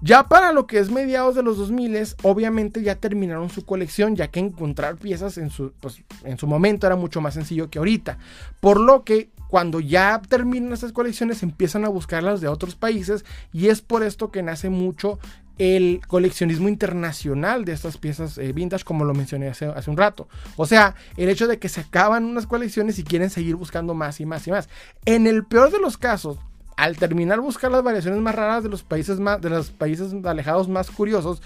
[0.00, 4.28] Ya para lo que es mediados de los 2000, obviamente ya terminaron su colección, ya
[4.28, 8.16] que encontrar piezas en su, pues, en su momento era mucho más sencillo que ahorita.
[8.60, 13.66] Por lo que cuando ya terminan estas colecciones empiezan a buscarlas de otros países y
[13.66, 15.18] es por esto que nace mucho
[15.58, 20.28] el coleccionismo internacional de estas piezas eh, vintage, como lo mencioné hace, un rato.
[20.56, 24.20] O sea, el hecho de que se acaban unas colecciones y quieren seguir buscando más
[24.20, 24.70] y más y más.
[25.04, 26.38] En el peor de los casos,
[26.76, 30.68] al terminar buscar las variaciones más raras de los países más, de los países alejados
[30.68, 31.42] más curiosos,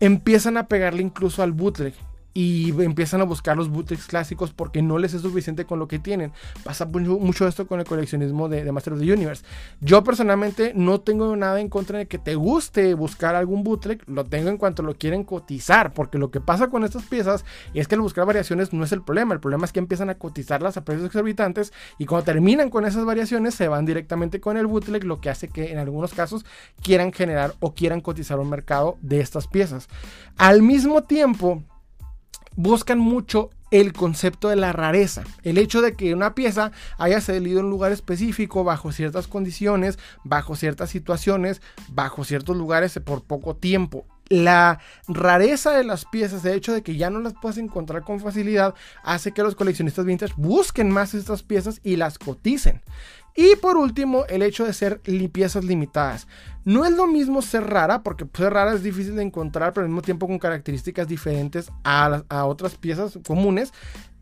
[0.00, 1.94] empiezan a pegarle incluso al bootleg
[2.34, 6.00] y empiezan a buscar los bootlegs clásicos porque no les es suficiente con lo que
[6.00, 6.32] tienen.
[6.64, 9.44] Pasa mucho, esto con el coleccionismo de, de Master of the Universe.
[9.80, 14.24] Yo personalmente no tengo nada en contra de que te guste buscar algún bootleg, lo
[14.24, 17.94] tengo en cuanto lo quieren cotizar, porque lo que pasa con estas piezas es que
[17.94, 20.84] el buscar variaciones no es el problema, el problema es que empiezan a cotizarlas a
[20.84, 25.20] precios exorbitantes y cuando terminan con esas variaciones se van directamente con el bootleg, lo
[25.20, 26.44] que hace que en algunos casos
[26.82, 29.88] quieran generar o quieran cotizar un mercado de estas piezas.
[30.36, 31.62] Al mismo tiempo,
[32.56, 35.24] buscan mucho el concepto de la rareza.
[35.42, 39.98] El hecho de que una pieza haya salido en un lugar específico, bajo ciertas condiciones,
[40.22, 44.06] bajo ciertas situaciones, bajo ciertos lugares por poco tiempo.
[44.28, 48.20] La rareza de las piezas, el hecho de que ya no las puedas encontrar con
[48.20, 52.80] facilidad, hace que los coleccionistas vintage busquen más estas piezas y las coticen.
[53.36, 55.00] Y por último, el hecho de ser
[55.32, 56.28] piezas limitadas.
[56.64, 59.90] No es lo mismo ser rara, porque ser rara es difícil de encontrar, pero al
[59.90, 63.72] mismo tiempo con características diferentes a, a otras piezas comunes.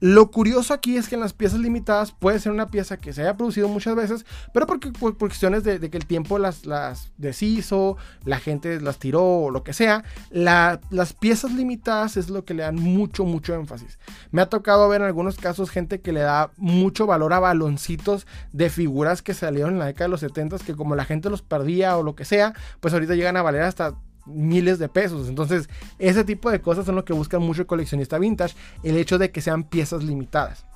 [0.02, 3.22] Lo curioso aquí es que en las piezas limitadas puede ser una pieza que se
[3.22, 7.96] haya producido muchas veces, pero porque, por, cuestiones de, que el tiempo las, las deshizo,
[8.24, 12.64] la gente las tiró o lo que sea, las piezas limitadas es lo que le
[12.64, 14.00] dan mucho, mucho énfasis.
[14.32, 18.26] Me ha tocado ver en algunos casos gente que le da mucho valor a baloncitos
[18.52, 21.42] de figuras que salieron en la década de los 70 que como la gente los
[21.42, 23.94] perdía o lo que sea, pues ahorita llegan a valer hasta
[24.26, 25.28] miles de pesos.
[25.28, 29.18] Entonces, ese tipo de cosas son lo que buscan mucho el coleccionista vintage, el hecho
[29.18, 30.66] de que sean piezas limitadas.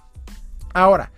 [0.74, 1.10] Ahora,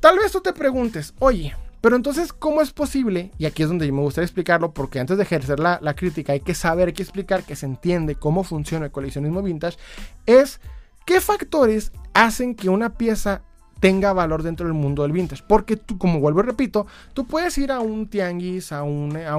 [0.00, 3.32] tal vez tú te preguntes, oye, pero entonces, ¿cómo es posible?
[3.38, 6.40] Y aquí es donde me gustaría explicarlo, porque antes de ejercer la, la crítica hay
[6.40, 9.78] que saber, hay que explicar que se entiende cómo funciona el coleccionismo vintage,
[10.24, 10.60] es
[11.04, 13.42] qué factores hacen que una pieza
[13.82, 15.42] tenga valor dentro del mundo del vintage.
[15.44, 19.34] Porque tú, como vuelvo y repito, tú puedes ir a un tianguis, a, un, a,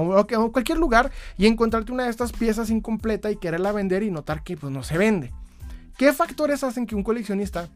[0.52, 4.58] cualquier lugar y encontrarte una de estas piezas incompleta y quererla vender y notar que
[4.58, 5.32] pues, no se vende.
[5.96, 7.70] ¿Qué factores hacen que un coleccionista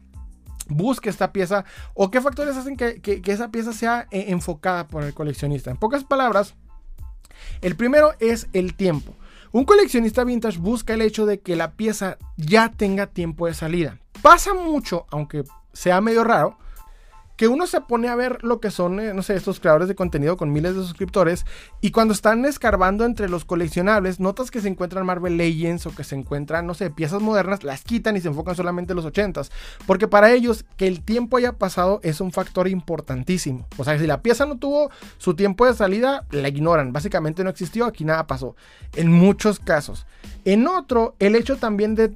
[0.67, 5.03] busque esta pieza o qué factores hacen que, que, esa pieza sea eh, enfocada por
[5.03, 5.71] el coleccionista?
[5.71, 6.53] En pocas palabras,
[7.61, 9.15] el primero es el tiempo.
[9.51, 13.97] Un coleccionista vintage busca el hecho de que la pieza ya tenga tiempo de salida.
[14.21, 15.45] Pasa mucho, aunque
[15.79, 16.57] sea medio raro,
[17.39, 19.95] que uno se pone a ver lo que son, eh, no sé, estos creadores de
[19.95, 21.45] contenido con miles de suscriptores
[21.79, 26.03] y cuando están escarbando entre los coleccionables, notas que se encuentran Marvel Legends o que
[26.03, 29.51] se encuentran, no sé, piezas modernas, las quitan y se enfocan solamente en los 80s,
[29.87, 33.65] porque para ellos que el tiempo haya pasado es un factor importantísimo.
[33.77, 37.51] O sea, si la pieza no tuvo su tiempo de salida, la ignoran, básicamente no
[37.51, 38.57] existió, aquí nada pasó,
[38.97, 40.05] en muchos casos.
[40.45, 42.07] En otro, el hecho también de,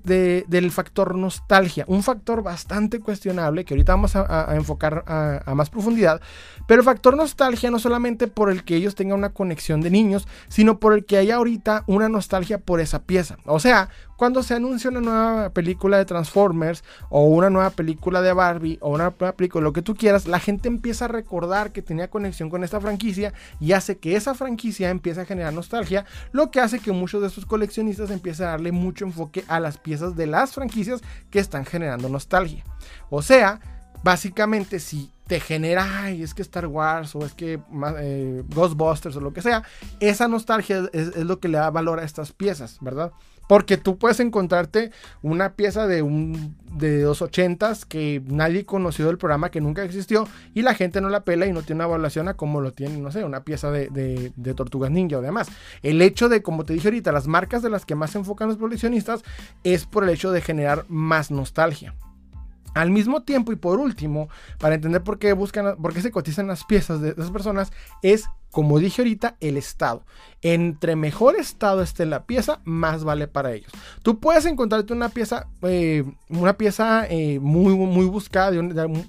[0.48, 6.22] del factor nostalgia, un factor bastante cuestionable que ahorita vamos a, enfocar a, más profundidad,
[6.68, 10.28] pero el factor nostalgia no solamente por el que ellos tengan una conexión de niños,
[10.48, 13.38] sino por el que haya ahorita una nostalgia por esa pieza.
[13.46, 18.32] O sea, cuando se anuncia una nueva película de Transformers o una nueva película de
[18.32, 21.82] Barbie o una nueva película, lo que tú quieras, la gente empieza a recordar que
[21.82, 26.52] tenía conexión con esta franquicia y hace que esa franquicia empiece a generar nostalgia, lo
[26.52, 30.16] que hace que muchos de estos coleccionistas empiecen a darle mucho enfoque a las piezas
[30.16, 32.64] de las franquicias que están generando nostalgia.
[33.10, 33.60] O sea,
[34.04, 37.60] básicamente si te genera, ay, es que Star Wars o es que
[38.00, 39.64] eh, Ghostbusters o lo que sea,
[40.00, 43.12] esa nostalgia es, lo que le da valor a estas piezas, ¿verdad?
[43.48, 49.18] Porque tú puedes encontrarte una pieza de un de los ochentas que nadie conoció del
[49.18, 52.28] programa, que nunca existió, y la gente no la pela y no tiene una evaluación
[52.28, 55.50] a como lo tiene, no sé, una pieza de, de, Tortugas Ninja o demás.
[55.84, 58.48] El hecho de, como te dije ahorita, las marcas de las que más se enfocan
[58.48, 59.24] los coleccionistas
[59.64, 61.94] es por el hecho de generar más nostalgia.
[62.74, 66.48] Al mismo tiempo y por último, para entender por qué buscan, por qué se cotizan
[66.48, 70.06] las piezas de esas personas, es como dije ahorita, el estado.
[70.44, 73.72] Entre mejor estado esté la pieza, más vale para ellos.
[74.04, 78.56] Tú puedes encontrarte una pieza, eh, una pieza eh, muy, muy buscada,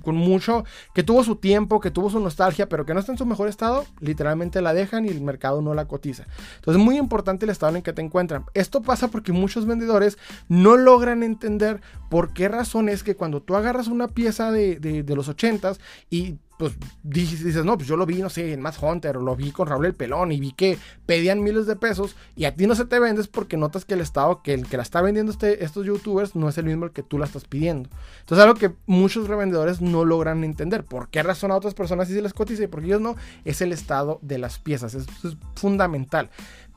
[0.03, 3.19] con mucho, que tuvo su tiempo, que tuvo su nostalgia, pero que no está en
[3.19, 6.25] su mejor estado, literalmente la dejan y el mercado no la cotiza.
[6.57, 8.47] Entonces es muy importante el estado en el que te encuentran.
[8.55, 10.17] Esto pasa porque muchos vendedores
[10.49, 15.15] no logran entender por qué razón es que cuando tú agarras una pieza de, de
[15.15, 15.79] los 80s
[16.09, 19.51] y pues dices, no, pues yo lo vi, no sé, en Mass Hunter, lo vi
[19.51, 22.75] con Raúl el Pelón y vi que pedían miles de pesos y a ti no
[22.75, 25.64] se te vendes porque notas que el estado, que el que la está vendiendo este,
[25.64, 27.88] estos youtubers no es el mismo el que tú la estás pidiendo.
[28.21, 30.85] Entonces algo que muchos revendedores no logran entender.
[30.85, 33.17] ¿Por qué razón a otras personas sí se les cotiza y por ellos no?
[33.45, 36.31] Es el estado de las piezas, eso es fundamental.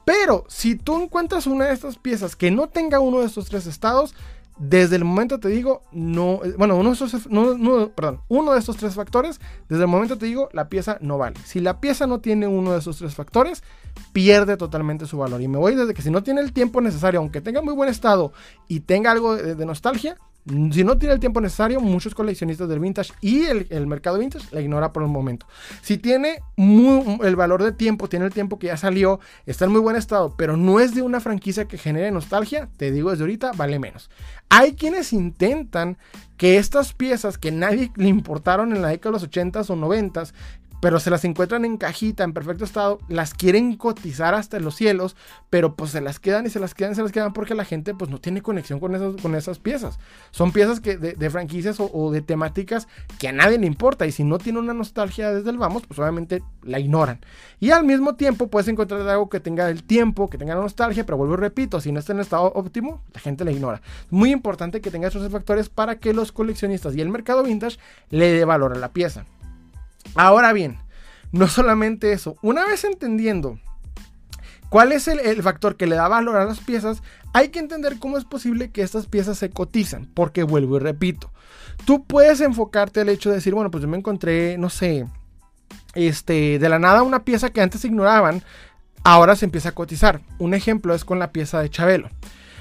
[0.08, 3.68] Pero si tú encuentras una de estas piezas que no tenga uno de estos tres
[3.68, 4.16] estados,
[4.60, 9.40] desde el momento te digo, no, eh, bueno, uno de, estos, tres factores,
[9.70, 11.36] desde el momento te digo, la pieza no vale.
[11.46, 13.64] Si la pieza no tiene uno de esos tres factores,
[14.14, 15.42] pierde totalmente su valor.
[15.42, 17.90] Y me voy desde que si no tiene el tiempo necesario, aunque tenga muy buen
[17.90, 18.34] estado
[18.68, 20.18] y tenga algo de nostalgia,
[20.72, 24.62] si no tiene el tiempo necesario, muchos coleccionistas del vintage y el, mercado vintage la
[24.62, 25.46] ignora por un momento.
[25.82, 29.82] Si tiene el valor de tiempo, tiene el tiempo que ya salió, está en muy
[29.82, 33.52] buen estado, pero no es de una franquicia que genere nostalgia, te digo desde ahorita,
[33.58, 34.10] vale menos.
[34.50, 35.98] Hay quienes intentan
[36.38, 40.34] que estas piezas que nadie le importaron en la década de los 80s o 90s,
[40.80, 45.16] pero se las encuentran en cajita, en perfecto estado, las quieren cotizar hasta los cielos,
[45.50, 47.66] pero pues se las quedan y se las quedan y se las quedan porque la
[47.66, 50.00] gente pues no tiene conexión con, esos, con esas piezas.
[50.32, 52.88] Son piezas que de, franquicias o, de temáticas
[53.20, 56.00] que a nadie le importa y si no tiene una nostalgia desde el vamos, pues
[56.00, 57.20] obviamente la ignoran.
[57.60, 61.06] Y al mismo tiempo puedes encontrar algo que tenga el tiempo, que tenga la nostalgia,
[61.06, 63.82] pero vuelvo y repito, si no está en estado óptimo, la gente la ignora.
[64.10, 67.78] Muy importante que tenga esos factores para que los coleccionistas y el mercado vintage
[68.10, 69.26] le dé valor a la pieza.
[70.16, 70.78] Ahora bien,
[71.32, 73.60] no solamente eso, una vez entendiendo
[74.70, 77.02] cuál es el, factor que le da valor a las piezas,
[77.34, 81.32] hay que entender cómo es posible que estas piezas se cotizan, porque vuelvo y repito,
[81.86, 85.06] tú puedes enfocarte al hecho de decir, bueno, pues yo me encontré, no sé,
[85.96, 88.44] este, de la nada una pieza que antes ignoraban,
[89.04, 90.22] ahora se empieza a cotizar.
[90.38, 92.10] Un ejemplo es con la pieza de Chabelo.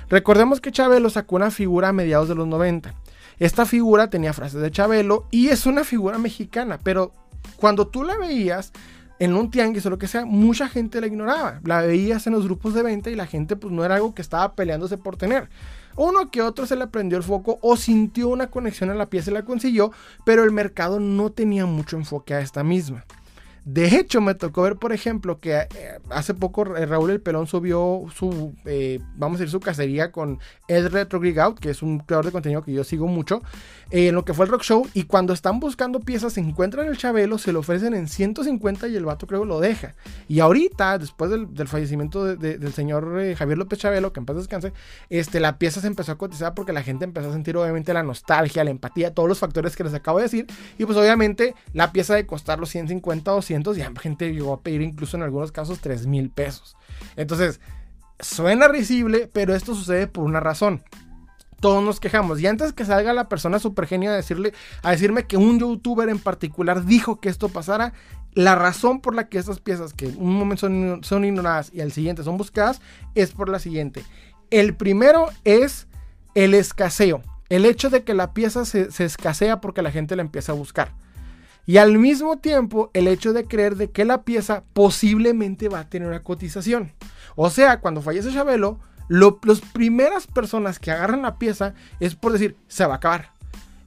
[0.08, 2.94] Recordemos que Chabelo sacó una figura a mediados de los 90.
[3.38, 7.12] Esta figura tenía frases de Chabelo y es una figura mexicana, pero
[7.56, 8.72] cuando tú la veías
[9.18, 11.60] en un tianguis o lo que sea, mucha gente la ignoraba.
[11.64, 14.22] La veías en los grupos de venta y la gente pues no era algo que
[14.22, 15.48] estaba peleándose por tener.
[15.96, 19.30] Uno que otro se le prendió el foco o sintió una conexión a la pieza
[19.30, 19.92] y la consiguió,
[20.24, 23.04] pero el mercado no tenía mucho enfoque a esta misma.
[23.66, 25.68] De hecho, me tocó ver, por ejemplo, que eh,
[26.10, 30.86] hace poco Raúl El Pelón subió su, eh, vamos a decir, su cacería con Ed
[30.86, 33.42] Retro Out, que es un creador de contenido que yo sigo mucho,
[33.90, 34.86] eh, en lo que fue el rock show.
[34.94, 38.94] Y cuando están buscando piezas, se encuentran el Chabelo, se lo ofrecen en 150 y
[38.94, 39.96] el vato creo lo deja.
[40.28, 44.74] Y ahorita, después del, fallecimiento del señor Javier López Chabelo, que en paz descanse,
[45.10, 48.04] este, la pieza se empezó a cotizar porque la gente empezó a sentir obviamente la
[48.04, 50.46] nostalgia, la empatía, todos los factores que les acabo de decir.
[50.78, 54.52] Y pues obviamente la pieza de costar los 150 o 100 y y gente llegó
[54.52, 56.76] a pedir incluso en algunos casos 3 mil pesos.
[57.16, 57.60] Entonces,
[58.20, 60.82] suena risible, pero esto sucede por una razón.
[61.60, 62.40] Todos nos quejamos.
[62.40, 66.08] Y antes que salga la persona super genio a, decirle, a decirme que un youtuber
[66.08, 67.94] en particular dijo que esto pasara,
[68.32, 70.68] la razón por la que estas piezas que un momento
[71.02, 72.82] son, ignoradas y al siguiente son buscadas
[73.14, 74.04] es por la siguiente.
[74.50, 75.88] El primero es
[76.34, 77.22] el escaseo.
[77.48, 80.92] El hecho de que la pieza se escasea porque la gente la empieza a buscar.
[81.66, 85.88] Y al mismo tiempo, el hecho de creer de que la pieza posiblemente va a
[85.88, 86.92] tener una cotización.
[87.34, 92.56] O sea, cuando fallece Chabelo, las primeras personas que agarran la pieza es por decir,
[92.68, 93.32] se va a acabar.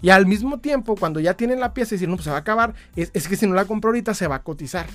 [0.01, 2.37] Y al mismo tiempo, cuando ya tienen la pieza y dicen, no, pues se va
[2.37, 4.87] a acabar, es, es que si no la compro ahorita, se va a cotizar.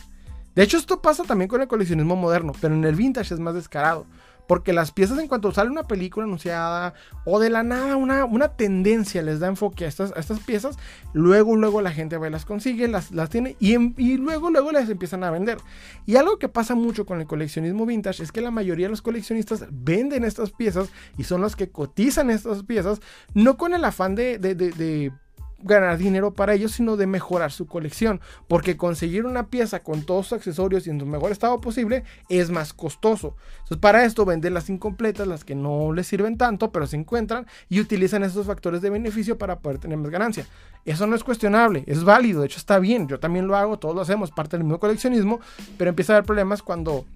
[0.54, 3.54] De hecho, esto pasa también con el coleccionismo moderno, pero en el vintage es más
[3.54, 4.06] descarado.
[4.46, 8.48] Porque las piezas en cuanto sale una película anunciada o de la nada una, una
[8.48, 10.76] tendencia les da enfoque a estas, estas piezas,
[11.12, 14.72] luego luego la gente va y las consigue, las, las tiene y, y, luego luego
[14.72, 15.58] las empiezan a vender.
[16.06, 19.02] Y algo que pasa mucho con el coleccionismo vintage es que la mayoría de los
[19.02, 23.00] coleccionistas venden estas piezas y son los que cotizan estas piezas,
[23.32, 24.38] no con el afán de
[25.64, 28.20] ganar dinero para ellos, sino de mejorar su colección.
[28.48, 32.50] Porque conseguir una pieza con todos sus accesorios y en su mejor estado posible es
[32.50, 33.36] más costoso.
[33.54, 37.46] Entonces, para esto venden las incompletas, las que no les sirven tanto, pero se encuentran
[37.68, 40.46] y utilizan esos factores de beneficio para poder tener más ganancia.
[40.84, 43.94] Eso no es cuestionable, es válido, de hecho está bien, yo también lo hago, todos
[43.94, 45.40] lo hacemos, parte del mismo coleccionismo,
[45.78, 47.06] pero empieza a haber problemas cuando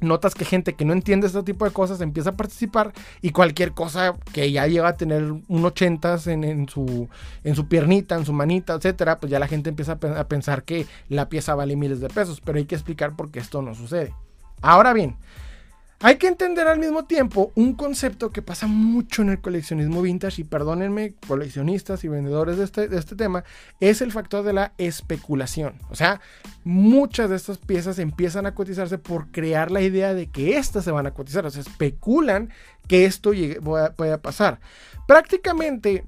[0.00, 2.92] notas que gente que no entiende este tipo de cosas empieza a participar
[3.22, 7.08] y cualquier cosa que ya lleva a tener un 80 en, en, su,
[7.44, 10.64] en su piernita, en su manita, etcétera, pues ya la gente empieza a, a pensar
[10.64, 13.74] que la pieza vale miles de pesos, pero hay que explicar por qué esto no
[13.74, 14.14] sucede.
[14.62, 15.16] Ahora bien,
[16.02, 20.40] hay que entender al mismo tiempo un concepto que pasa mucho en el coleccionismo vintage
[20.40, 23.44] y perdónenme coleccionistas y vendedores de este, de este tema,
[23.80, 25.74] es el factor de la especulación.
[25.90, 26.22] O sea,
[26.64, 30.90] muchas de estas piezas empiezan a cotizarse por crear la idea de que estas se
[30.90, 31.44] van a cotizar.
[31.44, 32.48] O sea, especulan
[32.88, 34.58] que esto llegue, pueda pasar.
[35.06, 36.04] Prácticamente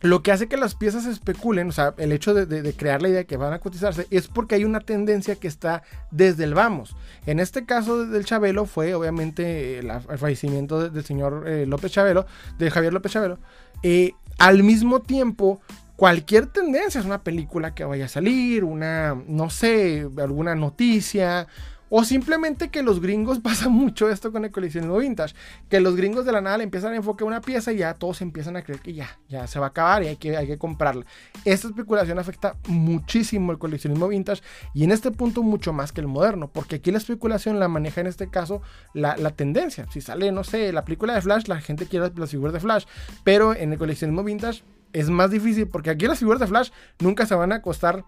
[0.00, 3.18] lo que hace que las piezas especulen, o sea, el hecho de, crear la idea
[3.18, 6.94] de que van a cotizarse, es porque hay una tendencia que está desde el vamos.
[7.26, 12.26] En este caso del Chabelo fue obviamente el, fallecimiento del señor eh, López Chabelo,
[12.58, 13.38] de Javier López Chabelo.
[13.82, 15.60] Eh, al mismo tiempo,
[15.96, 21.46] cualquier tendencia, es una película que vaya a salir, una, no sé, alguna noticia,
[21.88, 25.34] o simplemente que los gringos pasa mucho esto con el coleccionismo vintage.
[25.68, 28.20] Que los gringos de la nada le empiezan a enfocar una pieza y ya todos
[28.20, 30.58] empiezan a creer que ya, ya se va a acabar y hay que, hay que
[30.58, 31.04] comprarla.
[31.44, 34.42] Esta especulación afecta muchísimo el coleccionismo vintage
[34.74, 36.48] y en este punto mucho más que el moderno.
[36.48, 38.62] Porque aquí la especulación la maneja en este caso
[38.94, 39.86] la, la tendencia.
[39.92, 42.84] Si sale, no sé, la película de Flash, la gente quiere las figuras de Flash.
[43.24, 44.62] Pero en el coleccionismo vintage
[44.92, 46.70] es más difícil porque aquí las figuras de Flash
[47.00, 48.04] nunca se van a costar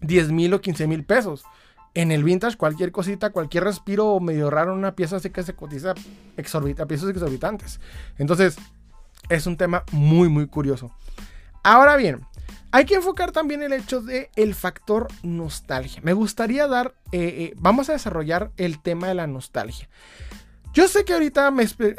[0.00, 1.44] 10 mil o 15 mil pesos.
[1.94, 5.94] En el vintage, cualquier cosita, cualquier respiro medio raro una pieza así que se cotiza
[6.36, 7.80] exorbita, piezas exorbitantes.
[8.18, 8.56] Entonces,
[9.28, 10.92] es un tema muy, muy curioso.
[11.62, 12.20] Ahora bien,
[12.72, 16.00] hay que enfocar también el hecho de el factor nostalgia.
[16.04, 19.88] Me gustaría dar, eh, eh, vamos a desarrollar el tema de la nostalgia.
[20.72, 21.52] Yo sé que ahorita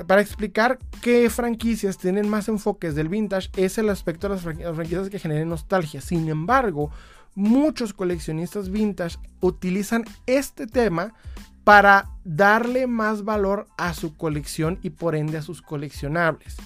[0.08, 5.10] para explicar qué franquicias tienen más enfoques del vintage es el aspecto de las franquicias
[5.10, 6.00] que generen nostalgia.
[6.00, 6.90] Sin embargo,
[7.36, 11.14] muchos coleccionistas vintage utilizan este tema
[11.64, 16.58] para darle más valor a su colección y por ende a sus coleccionables.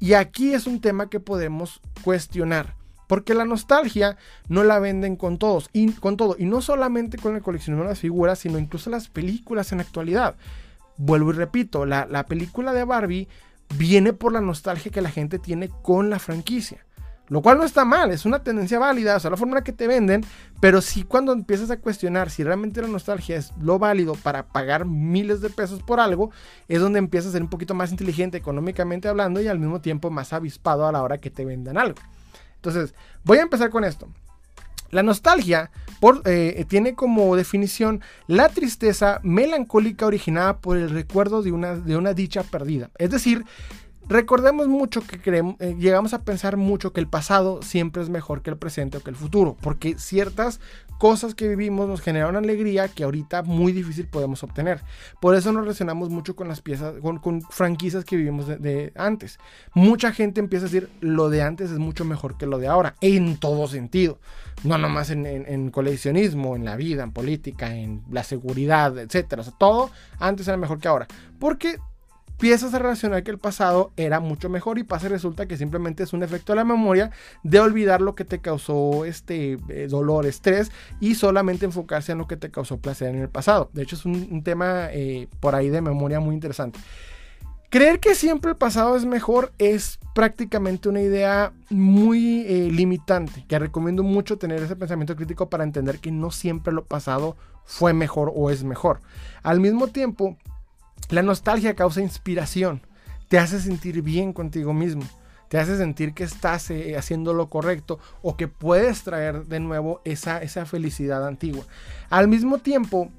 [0.00, 2.76] Y aquí es un tema que podemos cuestionar.
[3.08, 6.36] Porque la nostalgia no la venden con todos y con todo.
[6.38, 9.84] Y no solamente con el coleccionismo de las figuras, sino incluso las películas en la
[9.84, 10.36] actualidad.
[10.98, 13.28] Vuelvo y repito, la, la película de Barbie
[13.76, 16.84] viene por la nostalgia que la gente tiene con la franquicia.
[17.28, 19.86] Lo cual no está mal, es una tendencia válida, o sea, la en que te
[19.86, 20.24] venden,
[20.60, 24.86] pero sí cuando empiezas a cuestionar si realmente la nostalgia es lo válido para pagar
[24.86, 26.30] miles de pesos por algo,
[26.68, 30.10] es donde empiezas a ser un poquito más inteligente económicamente hablando y al mismo tiempo
[30.10, 31.98] más avispado a la hora que te vendan algo.
[32.56, 34.08] Entonces, voy a empezar con esto.
[34.90, 35.70] La nostalgia
[36.24, 42.14] eh, tiene como definición la tristeza melancólica originada por el recuerdo de una, de una
[42.14, 42.90] dicha perdida.
[42.96, 43.44] Es decir,
[44.08, 48.48] Recordemos mucho que eh, llegamos a pensar mucho que el pasado siempre es mejor que
[48.48, 50.60] el presente o que el futuro, porque ciertas
[50.98, 54.80] cosas que vivimos nos generan una alegría que ahorita muy difícil podemos obtener.
[55.20, 59.38] Por eso nos relacionamos mucho con las piezas, con, franquicias que vivimos de, antes.
[59.74, 62.94] Mucha gente empieza a decir lo de antes es mucho mejor que lo de ahora,
[63.02, 64.18] en todo sentido.
[64.64, 69.34] No nomás en, en coleccionismo, en la vida, en política, en la seguridad, etc.
[69.38, 71.06] O sea, todo antes era mejor que ahora.
[71.38, 71.78] Porque
[72.38, 76.04] empiezas a relacionar que el pasado era mucho mejor y pasa y resulta que simplemente
[76.04, 77.10] es un efecto de la memoria
[77.42, 80.70] de olvidar lo que te causó este eh, dolor, estrés
[81.00, 83.70] y solamente enfocarse en lo que te causó placer en el pasado.
[83.72, 86.78] De hecho es un, tema eh, por ahí de memoria muy interesante.
[87.70, 93.58] Creer que siempre el pasado es mejor es prácticamente una idea muy eh, limitante, que
[93.58, 98.30] recomiendo mucho tener ese pensamiento crítico para entender que no siempre lo pasado fue mejor
[98.32, 99.00] o es mejor.
[99.42, 100.36] Al mismo tiempo,
[101.10, 102.82] la nostalgia causa inspiración,
[103.28, 105.02] te hace sentir bien contigo mismo,
[105.48, 110.00] te hace sentir que estás eh, haciendo lo correcto o que puedes traer de nuevo
[110.04, 111.64] esa, esa felicidad antigua.
[112.10, 113.10] Al mismo tiempo,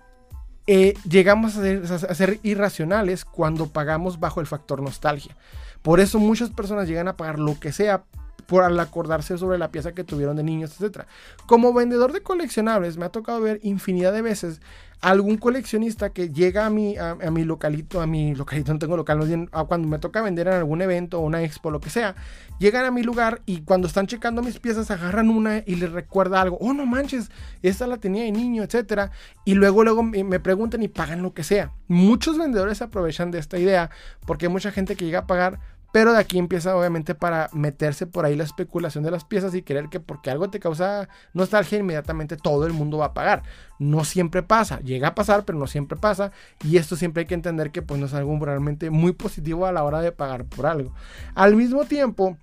[0.67, 5.35] eh, llegamos a ser, a ser, irracionales cuando pagamos bajo el factor nostalgia.
[5.81, 8.03] Por eso muchas personas llegan a pagar lo que sea
[8.49, 11.03] por al acordarse sobre la pieza que tuvieron de niños, etc.
[11.45, 14.59] Como vendedor de coleccionables me ha tocado ver infinidad de veces
[15.01, 19.19] algún coleccionista que llega a mi, a, mi localito, a mi localito, no tengo local,
[19.67, 22.15] cuando me toca vender en algún evento o una expo, lo que sea,
[22.59, 26.41] llegan a mi lugar y cuando están checando mis piezas agarran una y les recuerda
[26.41, 27.29] algo, oh no manches,
[27.61, 29.11] esta la tenía de niño, etcétera,
[29.45, 31.71] y luego luego me preguntan y pagan lo que sea.
[31.87, 33.89] Muchos vendedores aprovechan de esta idea
[34.25, 35.59] porque hay mucha gente que llega a pagar
[35.91, 39.63] pero de aquí empieza obviamente para meterse por ahí la especulación de las piezas y
[39.63, 43.43] creer que porque algo te causa nostalgia inmediatamente todo el mundo va a pagar.
[43.79, 46.31] No siempre pasa, llega a pasar, pero no siempre pasa
[46.63, 49.71] y esto siempre hay que entender que pues no es algo realmente muy positivo a
[49.71, 50.93] la hora de pagar por algo.
[51.33, 52.37] Al mismo tiempo,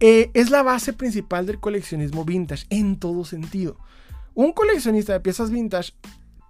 [0.00, 3.78] eh, es la base principal del coleccionismo vintage en todo sentido.
[4.34, 5.94] Un coleccionista de piezas vintage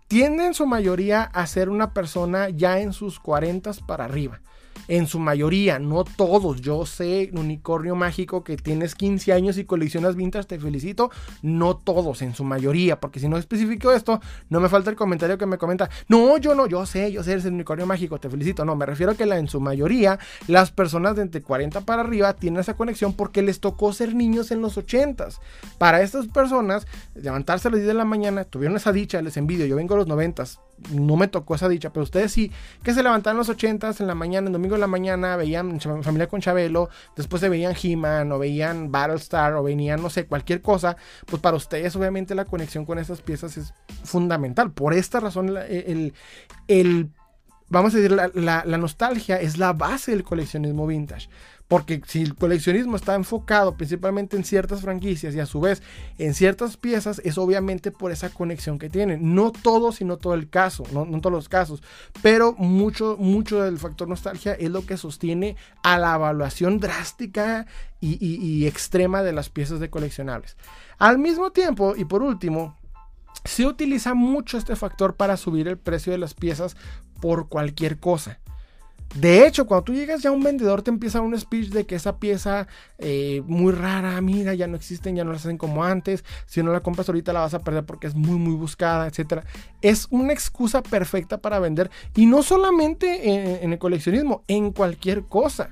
[0.09, 4.41] tiende en su mayoría a ser una persona ya en sus 40 para arriba
[4.87, 6.61] en su mayoría, no todos.
[6.61, 11.11] Yo sé, unicornio mágico, que tienes 15 años y coleccionas vintage, te felicito.
[11.43, 15.39] No todos, en su mayoría, porque si no especifico esto, no me falta el comentario
[15.39, 18.31] que me comenta, no, yo no, yo sé, yo sé, eres el unicornio mágico, te
[18.31, 18.65] felicito.
[18.65, 22.03] No, me refiero a que la, en su mayoría, las personas de entre 40 para
[22.03, 25.39] arriba tienen esa conexión porque les tocó ser niños en los 80s.
[25.79, 29.67] Para estas personas, levantarse a las 10 de la mañana, tuvieron esa dicha, les envidio,
[29.67, 30.59] yo vengo a los 90s,
[30.93, 32.51] no me tocó esa dicha, pero ustedes sí,
[32.83, 36.29] que se levantaban los 80s en la mañana, en domingo en la mañana, veían Familia
[36.29, 40.97] con Chabelo, después se veían He-Man o veían Battlestar o venían, no sé, cualquier cosa,
[41.27, 43.75] pues para ustedes obviamente la conexión con esas piezas es
[44.05, 44.71] fundamental.
[44.73, 46.15] Por esta razón, el,
[46.69, 47.11] el,
[47.69, 51.29] vamos a decir, la, la nostalgia es la base del coleccionismo vintage.
[51.69, 55.83] Porque si el coleccionismo está enfocado principalmente en ciertas franquicias y a su vez
[56.17, 59.35] en ciertas piezas, es obviamente por esa conexión que tienen.
[59.35, 61.83] No todo, sino todo el caso, no, todos los casos,
[62.23, 67.67] pero mucho, mucho del factor nostalgia es lo que sostiene a la evaluación drástica
[68.01, 70.57] y, y extrema de las piezas de coleccionables.
[70.99, 72.77] Al mismo tiempo, y por último,
[73.45, 76.77] se utiliza mucho este factor para subir el precio de las piezas
[77.21, 78.41] por cualquier cosa.
[79.15, 82.19] De hecho, cuando tú llegas ya un vendedor te empieza un speech de que esa
[82.19, 86.63] pieza eh, muy rara, mira, ya no existen, ya no las hacen como antes, si
[86.63, 89.45] no la compras ahorita la vas a perder porque es muy muy buscada, etc.
[89.81, 95.71] Es una excusa perfecta para vender y no solamente en el coleccionismo, en cualquier cosa.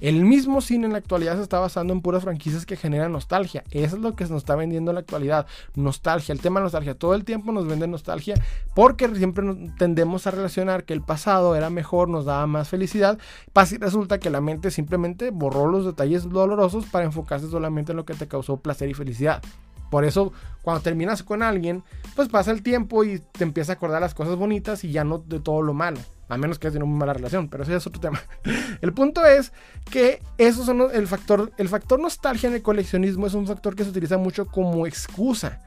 [0.00, 3.64] El mismo cine en la actualidad se está basando en puras franquicias que generan nostalgia.
[3.70, 5.46] Eso es lo que nos está vendiendo en la actualidad.
[5.74, 6.94] Nostalgia, el tema nostalgia.
[6.94, 8.34] Todo el tiempo nos vende nostalgia
[8.74, 9.44] porque siempre
[9.78, 13.18] tendemos a relacionar que el pasado era mejor, nos daba más felicidad.
[13.54, 18.14] Resulta que la mente simplemente borró los detalles dolorosos para enfocarse solamente en lo que
[18.14, 19.42] te causó placer y felicidad.
[19.90, 20.32] Por eso,
[20.62, 21.82] cuando terminas con alguien,
[22.14, 25.18] pues pasa el tiempo y te empieza a acordar las cosas bonitas y ya no
[25.18, 25.98] de todo lo malo.
[26.28, 28.20] A menos que hayas tenido una mala relación, pero ese es otro tema.
[28.80, 29.52] El punto es
[29.90, 33.84] que eso son el factor, el factor nostalgia en el coleccionismo es un factor que
[33.84, 35.60] se utiliza mucho como excusa.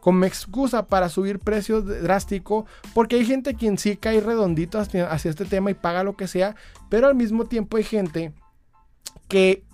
[0.00, 5.44] Como excusa para subir precios drástico, porque hay gente quien sí cae redondito hacia este
[5.44, 6.56] tema y paga lo que sea,
[6.90, 8.32] pero al mismo tiempo hay gente
[9.28, 9.64] que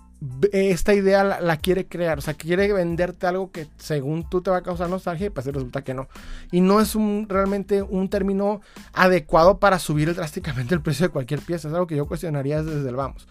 [0.51, 4.57] esta idea la, quiere crear, o sea, quiere venderte algo que según tú te va
[4.57, 6.09] a causar nostalgia y pues resulta que no.
[6.51, 6.93] Y no es
[7.27, 8.61] realmente un término
[8.93, 12.89] adecuado para subir drásticamente el precio de cualquier pieza, es algo que yo cuestionaría desde
[12.89, 13.27] el vamos.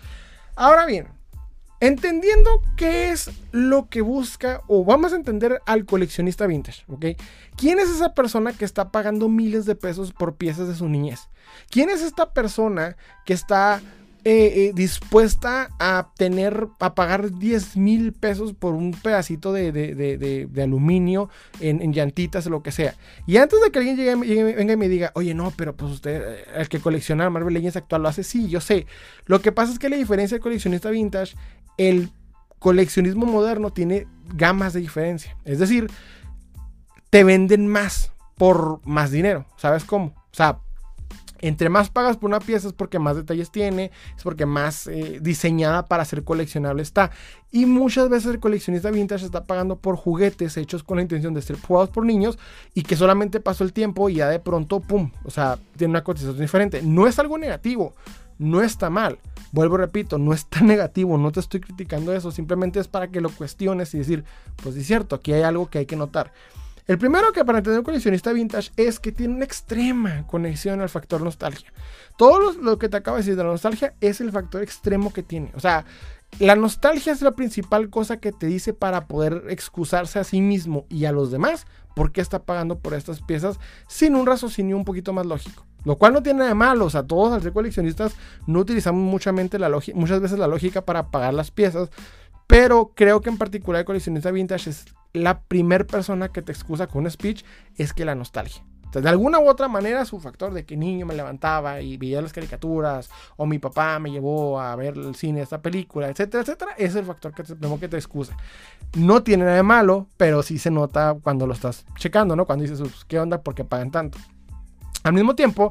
[0.56, 1.08] Ahora bien,
[1.80, 7.04] entendiendo qué es lo que busca, o vamos a entender al coleccionista vintage, ¿ok?
[7.56, 11.28] ¿Quién es esa persona que está pagando miles de pesos por piezas de su niñez?
[11.70, 13.80] ¿Quién es esta persona que está
[14.24, 21.30] eh, eh, dispuesta a tener, a pagar 10 mil pesos por un pedacito de, aluminio
[21.60, 22.94] en, llantitas o lo que sea.
[23.26, 24.14] Y antes de que alguien llegue,
[24.54, 27.76] venga y me diga, oye, no, pero pues usted, eh, el que colecciona Marvel Legends
[27.76, 28.86] actual lo hace, sí, yo sé.
[29.26, 31.36] Lo que pasa es que la diferencia del coleccionista vintage,
[31.76, 32.10] el
[32.58, 35.36] coleccionismo moderno tiene gamas de diferencia.
[35.44, 35.88] Es decir,
[37.10, 39.46] te venden más por más dinero.
[39.56, 40.06] ¿Sabes cómo?
[40.06, 40.58] O sea,
[41.40, 45.18] entre más pagas por una pieza es porque más detalles tiene, es porque más eh,
[45.20, 47.10] diseñada para ser coleccionable está.
[47.50, 51.42] Y muchas veces el coleccionista vintage está pagando por juguetes hechos con la intención de
[51.42, 52.38] ser jugados por niños
[52.74, 55.10] y que solamente pasó el tiempo y ya de pronto, ¡pum!
[55.24, 56.82] O sea, tiene una cotización diferente.
[56.82, 57.94] No es algo negativo,
[58.38, 59.18] no está mal.
[59.52, 63.30] Vuelvo, repito, no está negativo, no te estoy criticando eso, simplemente es para que lo
[63.30, 64.24] cuestiones y decir,
[64.62, 66.32] pues es cierto, aquí hay algo que hay que notar.
[66.88, 70.88] El primero que para entender un coleccionista vintage es que tiene una extrema conexión al
[70.88, 71.70] factor nostalgia.
[72.16, 75.22] Todo lo, que te acabo de decir de la nostalgia es el factor extremo que
[75.22, 75.52] tiene.
[75.54, 75.84] O sea,
[76.38, 80.86] la nostalgia es la principal cosa que te dice para poder excusarse a sí mismo
[80.88, 84.86] y a los demás por qué está pagando por estas piezas sin un raciocinio un
[84.86, 85.66] poquito más lógico.
[85.84, 88.14] Lo cual no tiene nada de malo, o sea, todos al ser coleccionistas
[88.46, 91.90] no utilizamos muchamente la muchas veces la lógica para pagar las piezas,
[92.48, 96.86] pero creo que en particular el coleccionista vintage es la primera persona que te excusa
[96.88, 97.44] con un speech
[97.76, 98.64] es que la nostalgia.
[98.92, 102.32] de alguna u otra manera, su factor de que niño me levantaba y veía las
[102.32, 106.94] caricaturas, o mi papá me llevó a ver el cine, esta película, etcétera, etcétera, es
[106.94, 108.34] el factor que te, que te excusa.
[108.96, 112.46] No tiene nada de malo, pero sí se nota cuando lo estás checando, ¿no?
[112.46, 113.42] Cuando dices, ¿qué onda?
[113.42, 114.18] ¿Por qué pagan tanto?
[115.02, 115.70] Al mismo tiempo,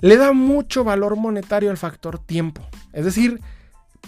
[0.00, 2.62] le da mucho valor monetario al factor tiempo.
[2.94, 3.40] Es decir,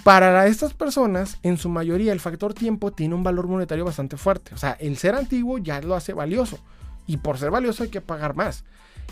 [0.05, 4.55] Para estas personas, en su mayoría, el factor tiempo tiene un valor monetario bastante fuerte.
[4.55, 6.59] O sea, el ser antiguo ya lo hace valioso.
[7.07, 8.65] Y por ser valioso hay que pagar más.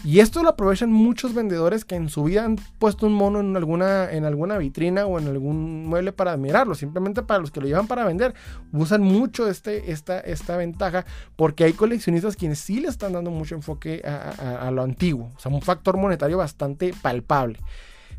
[0.03, 3.57] Y esto lo aprovechan muchos vendedores que en su vida han puesto un mono en
[3.57, 6.74] alguna, en alguna vitrina o en algún mueble para admirarlo.
[6.74, 8.35] Simplemente para los que lo llevan para vender,
[8.72, 11.07] usan mucho este, esta, esta ventaja
[11.37, 15.30] porque hay coleccionistas quienes sí le están dando mucho enfoque a, a lo antiguo.
[15.37, 17.61] O sea, un factor monetario bastante palpable.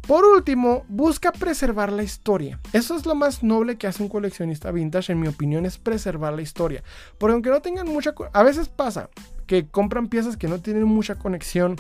[0.08, 2.60] Por último, busca preservar la historia.
[2.74, 6.34] Eso es lo más noble que hace un coleccionista vintage, en mi opinión, es preservar
[6.34, 6.84] la historia.
[7.18, 8.14] Porque aunque no tengan mucha...
[8.32, 9.10] A veces pasa,
[9.48, 11.78] que compran piezas que no tienen mucha conexión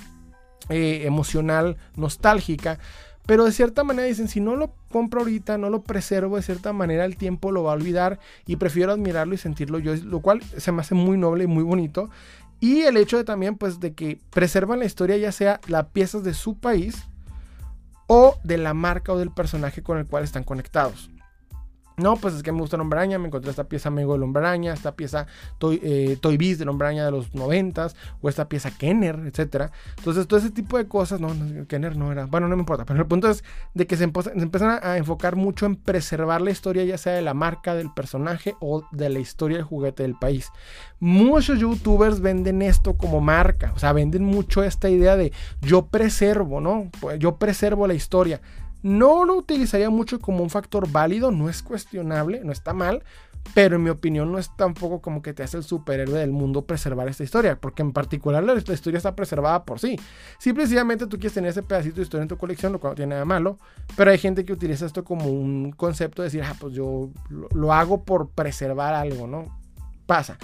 [0.69, 2.79] eh, emocional, nostálgica.
[3.27, 6.73] Pero de cierta manera dicen, si no lo compro ahorita, no lo preservo, de cierta
[6.73, 10.41] manera el tiempo lo va a olvidar y prefiero admirarlo y sentirlo yo, lo cual
[10.43, 12.09] se me hace muy noble y muy bonito.
[12.59, 16.23] Y el hecho de también, pues, de que preservan la historia, ya sea las piezas
[16.23, 17.07] de su país
[18.07, 21.09] o de la marca o del personaje con el cual están conectados.
[21.97, 24.73] No, pues es que me gusta Araña, me encontré esta pieza Amigo del Hombre Araña,
[24.73, 25.27] esta pieza
[25.57, 29.71] Toy, eh, Toy Biz del Hombre Araña de los noventas, o esta pieza Kenner, etc.
[29.97, 31.33] Entonces, todo ese tipo de cosas, no,
[31.67, 33.43] Kenner no era, bueno, no me importa, pero el punto es
[33.73, 37.33] de que se, empiezan a, enfocar mucho en preservar la historia, ya sea de la
[37.33, 40.51] marca, del personaje o de la historia del juguete del país.
[40.99, 45.31] Muchos youtubers venden esto como marca, o sea, venden mucho esta idea de
[45.61, 46.89] yo preservo, ¿no?
[47.19, 48.41] Yo preservo la historia.
[48.85, 53.01] No lo utilizaría mucho como un factor válido, no es cuestionable, no está mal,
[53.55, 56.67] pero en mi opinión no es tampoco como que te hace el superhéroe del mundo
[56.67, 59.99] preservar esta historia, porque en particular la, historia está preservada por sí.
[60.37, 63.15] Simplemente tú quieres tener ese pedacito de historia en tu colección, lo cual no tiene
[63.15, 63.57] nada malo,
[63.95, 67.09] pero hay gente que utiliza esto como un concepto de decir, ah, pues yo
[67.55, 69.47] lo hago por preservar algo, ¿no?
[70.05, 70.37] Pasa.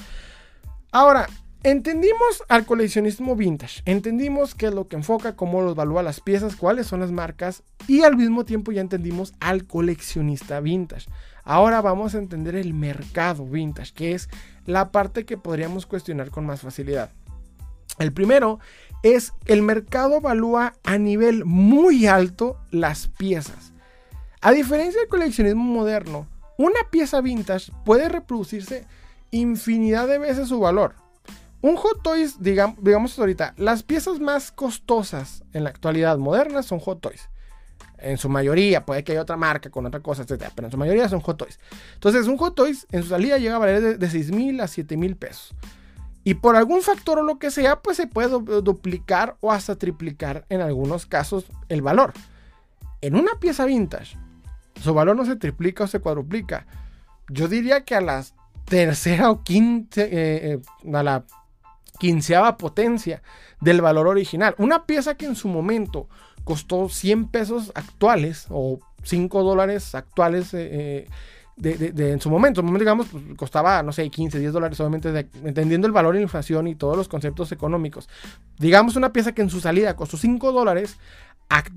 [0.92, 1.28] Ahora,
[1.64, 6.56] Entendimos al coleccionismo vintage, entendimos qué es lo que enfoca, cómo los evalúa las piezas,
[6.56, 11.08] cuáles son las marcas y al mismo tiempo ya entendimos al coleccionista vintage.
[11.44, 14.28] Ahora vamos a entender el mercado vintage, que es
[14.66, 17.12] la parte que podríamos cuestionar con más facilidad.
[18.00, 18.60] El primero
[19.04, 23.72] es el mercado evalúa a nivel muy alto las piezas.
[24.42, 28.88] A diferencia del coleccionismo moderno, una pieza vintage puede reproducirse
[29.30, 31.01] infinidad de veces su valor.
[31.62, 36.80] Un Hot Toys, digamos, digamos ahorita, las piezas más costosas en la actualidad moderna son
[36.80, 37.30] Hot Toys.
[38.00, 40.46] En su mayoría, puede que haya otra marca con otra cosa, etc.
[40.56, 41.60] Pero en su mayoría son Hot Toys.
[41.94, 44.98] Entonces, un Hot Toys en su salida llega a valer de, 6 mil a 7
[44.98, 45.54] mil pesos.
[46.24, 48.30] Y por algún factor o lo que sea, pues se puede
[48.62, 52.14] duplicar o hasta triplicar en algunos casos el valor.
[53.02, 54.18] En una pieza vintage,
[54.82, 56.66] su valor no se triplica o se cuadruplica.
[57.30, 58.24] Yo diría que a la
[58.66, 60.62] tercera o quinta, eh, eh,
[60.94, 61.26] a la
[62.02, 63.22] quinceava potencia
[63.60, 64.56] del valor original.
[64.58, 66.08] Una pieza que en su momento
[66.44, 71.08] costó 100 pesos actuales o 5 dólares actuales eh,
[71.62, 75.86] eh, de, en su momento, digamos, pues, costaba, no sé, 15, 10 dólares, obviamente, entendiendo
[75.86, 78.10] el valor de la inflación y todos los conceptos económicos.
[78.58, 80.98] Digamos una pieza que en su salida costó 5 dólares,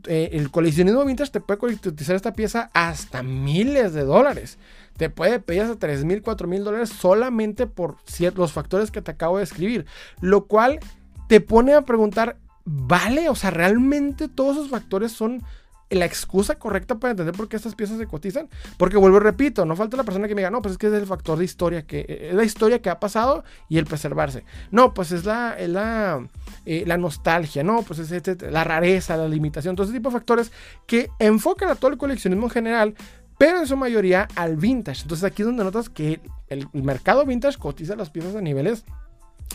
[0.07, 4.57] eh, el coleccionismo vintage te puede utilizar esta pieza hasta miles de dólares
[4.97, 9.11] te puede pedir hasta 3 mil, 4 mil dólares solamente por ciertos factores que te
[9.11, 9.87] acabo de escribir.
[10.21, 10.81] Lo cual
[11.29, 13.29] te pone a preguntar, ¿vale?
[13.29, 15.43] O sea, ¿realmente todos esos factores son
[15.91, 18.49] la excusa correcta para entender por qué estas piezas se cotizan?
[18.77, 20.87] Porque vuelvo y repito, no falta la persona que me diga, no, pues es que
[20.87, 23.87] es el factor de historia, que eh, es la historia que ha pasado y el
[23.87, 24.45] preservarse.
[24.71, 29.77] No, pues es la, eh, la nostalgia, no, pues es este, la rareza, la limitación,
[29.77, 30.53] todo ese tipo de factores
[30.87, 32.95] que enfocan a todo el coleccionismo en general,
[33.39, 35.03] pero en su mayoría al vintage.
[35.03, 38.85] Entonces aquí es donde notas que el mercado vintage cotiza las piezas a niveles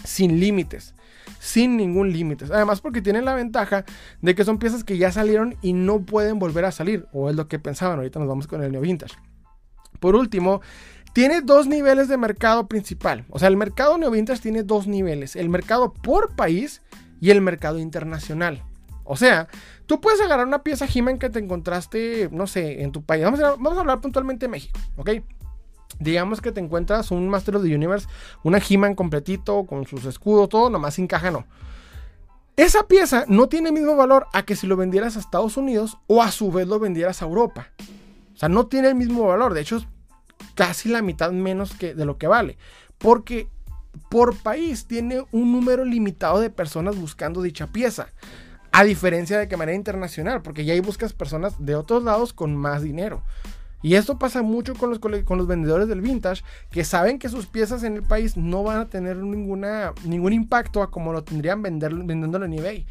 [0.03, 0.95] sin límites,
[1.39, 2.45] sin ningún límite.
[2.45, 3.85] Además porque tienen la ventaja
[4.21, 7.35] de que son piezas que ya salieron y no pueden volver a salir, o es
[7.35, 7.97] lo que pensaban.
[7.97, 9.15] Ahorita nos vamos con el neo vintage.
[9.99, 10.61] Por último,
[11.13, 13.25] tiene dos niveles de mercado principal.
[13.29, 16.81] O sea, el mercado neo vintage tiene dos niveles, el mercado por país
[17.19, 18.63] y el mercado internacional.
[19.11, 19.47] O sea,
[19.87, 23.23] tú puedes agarrar una pieza he que te encontraste, no sé, en tu país.
[23.23, 25.09] Vamos a, vamos a hablar puntualmente de México, ¿ok?
[25.99, 28.07] Digamos que te encuentras un Master of the Universe,
[28.43, 31.47] una He-Man completito, con sus escudos, todo, nomás sin caja, no.
[32.55, 35.97] Esa pieza no tiene el mismo valor a que si lo vendieras a Estados Unidos
[36.05, 37.69] o a su vez lo vendieras a Europa.
[38.35, 39.55] O sea, no tiene el mismo valor.
[39.55, 39.87] De hecho, es
[40.53, 42.59] casi la mitad menos que de lo que vale.
[42.99, 43.49] Porque
[44.11, 48.09] por país tiene un número limitado de personas buscando dicha pieza.
[48.71, 52.55] A diferencia de que manera internacional, porque ya ahí buscas personas de otros lados con
[52.55, 53.23] más dinero.
[53.81, 57.47] Y esto pasa mucho con los, con los vendedores del vintage, que saben que sus
[57.47, 61.61] piezas en el país no van a tener ninguna, ningún impacto a como lo tendrían
[61.61, 62.85] vender, vendiéndolo en eBay.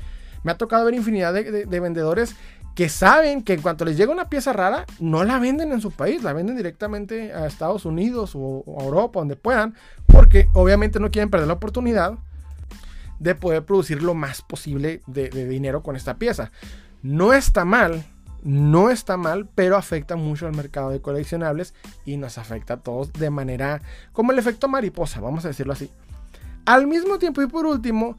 [0.44, 2.34] Me ha tocado ver infinidad de, vendedores
[2.74, 5.90] que saben que en cuanto les llega una pieza rara, no la venden en su
[5.90, 9.74] país, la venden directamente a Estados Unidos o, a Europa, donde puedan,
[10.06, 12.18] porque obviamente no quieren perder la oportunidad
[13.18, 16.50] de poder producir lo más posible de, dinero con esta pieza.
[17.02, 18.04] No está mal,
[18.42, 23.12] no está mal, pero afecta mucho al mercado de coleccionables y nos afecta a todos
[23.12, 23.80] de manera
[24.12, 25.90] como el efecto mariposa, vamos a decirlo así.
[26.64, 28.18] Al mismo tiempo y por último,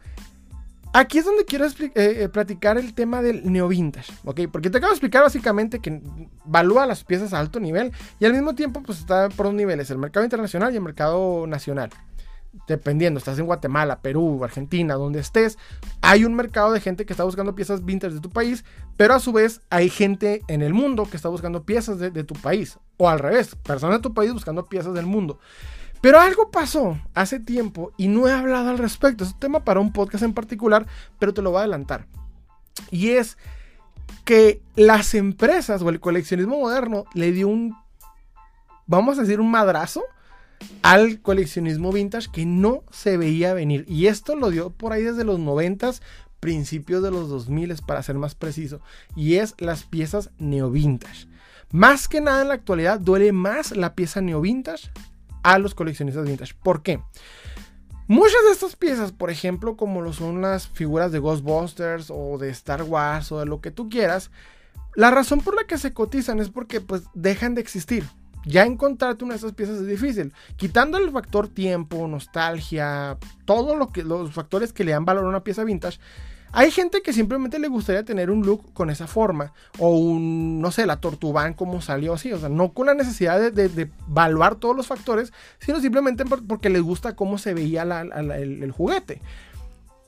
[0.92, 4.42] aquí es donde quiero eh, eh, platicar el tema del neo vintage, ¿ok?
[4.52, 6.02] Porque te acabo de explicar básicamente que
[6.46, 9.92] valúa las piezas a alto nivel y al mismo tiempo pues está por dos niveles,
[9.92, 11.92] el mercado internacional y el mercado nacional
[12.68, 15.58] dependiendo, estás en Guatemala, Perú, Argentina, donde estés,
[16.02, 18.64] hay un mercado de gente que está buscando piezas vintage de tu país,
[18.98, 22.36] pero a su vez hay gente en el mundo que está buscando piezas de, tu
[22.36, 25.40] país, o al revés, personas de tu país buscando piezas del mundo.
[26.02, 29.26] Pero algo pasó hace tiempo y no he hablado al respecto.
[29.26, 30.88] Es un tema para un podcast en particular,
[31.20, 32.08] pero te lo voy a adelantar.
[32.90, 33.38] Y es
[34.24, 37.76] que las empresas o el coleccionismo moderno le dio un,
[38.86, 40.04] vamos a decir, un madrazo
[40.82, 43.86] al coleccionismo vintage que no se veía venir.
[43.88, 45.92] Y esto lo dio por ahí desde los 90
[46.40, 48.82] principios de los 2000 para ser más preciso.
[49.16, 51.28] Y es las piezas neo vintage.
[51.72, 54.90] Más que nada en la actualidad duele más la pieza neo vintage
[55.44, 56.56] a los coleccionistas vintage.
[56.62, 57.02] ¿Por qué?
[58.08, 62.50] Muchas de estas piezas, por ejemplo, como lo son las figuras de Ghostbusters o de
[62.50, 64.32] Star Wars o de lo que tú quieras,
[64.96, 68.04] la razón por la que se cotizan es porque pues dejan de existir
[68.50, 70.34] ya encontrarte una de esas piezas es difícil.
[70.58, 75.44] Quitando el factor tiempo, nostalgia, todos lo los factores que le dan valor a una
[75.44, 76.00] pieza vintage,
[76.52, 79.54] hay gente que simplemente le gustaría tener un look con esa forma.
[79.78, 82.34] O no sé, la Tortuban como salió así.
[82.34, 86.82] O sea, no con la necesidad de, evaluar todos los factores, sino simplemente porque les
[86.82, 89.22] gusta cómo se veía el, el, juguete.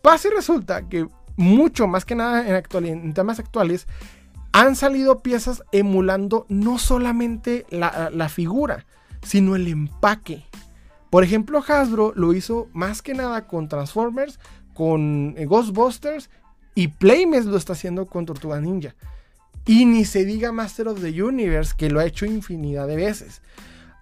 [0.01, 3.87] Pasa y resulta que mucho más que nada en, actual, en temas actuales,
[4.53, 8.85] han salido piezas emulando no solamente la, figura,
[9.21, 10.45] sino el empaque.
[11.09, 14.39] Por ejemplo, Hasbro lo hizo más que nada con Transformers,
[14.73, 16.29] con eh, Ghostbusters
[16.73, 18.95] y Playmes lo está haciendo con Tortuga Ninja.
[19.65, 23.41] Y ni se diga Master of the Universe, que lo ha hecho infinidad de veces.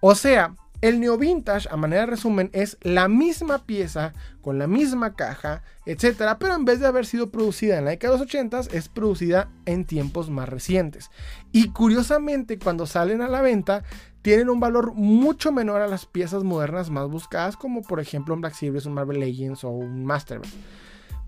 [0.00, 4.66] O sea, el neo vintage, a manera de resumen, es la misma pieza con la
[4.66, 8.26] misma caja, etcétera, pero en vez de haber sido producida en la década de los
[8.26, 11.10] 80 es producida en tiempos más recientes.
[11.52, 13.84] Y curiosamente, cuando salen a la venta,
[14.22, 18.40] tienen un valor mucho menor a las piezas modernas más buscadas, como por ejemplo un
[18.40, 20.50] Black Series, un Marvel Legends o un Masterman.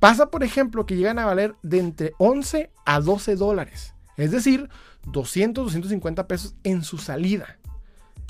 [0.00, 4.68] Pasa, por ejemplo, que llegan a valer de entre 11 a 12 dólares, es decir,
[5.06, 7.58] 200, 250 pesos en su salida.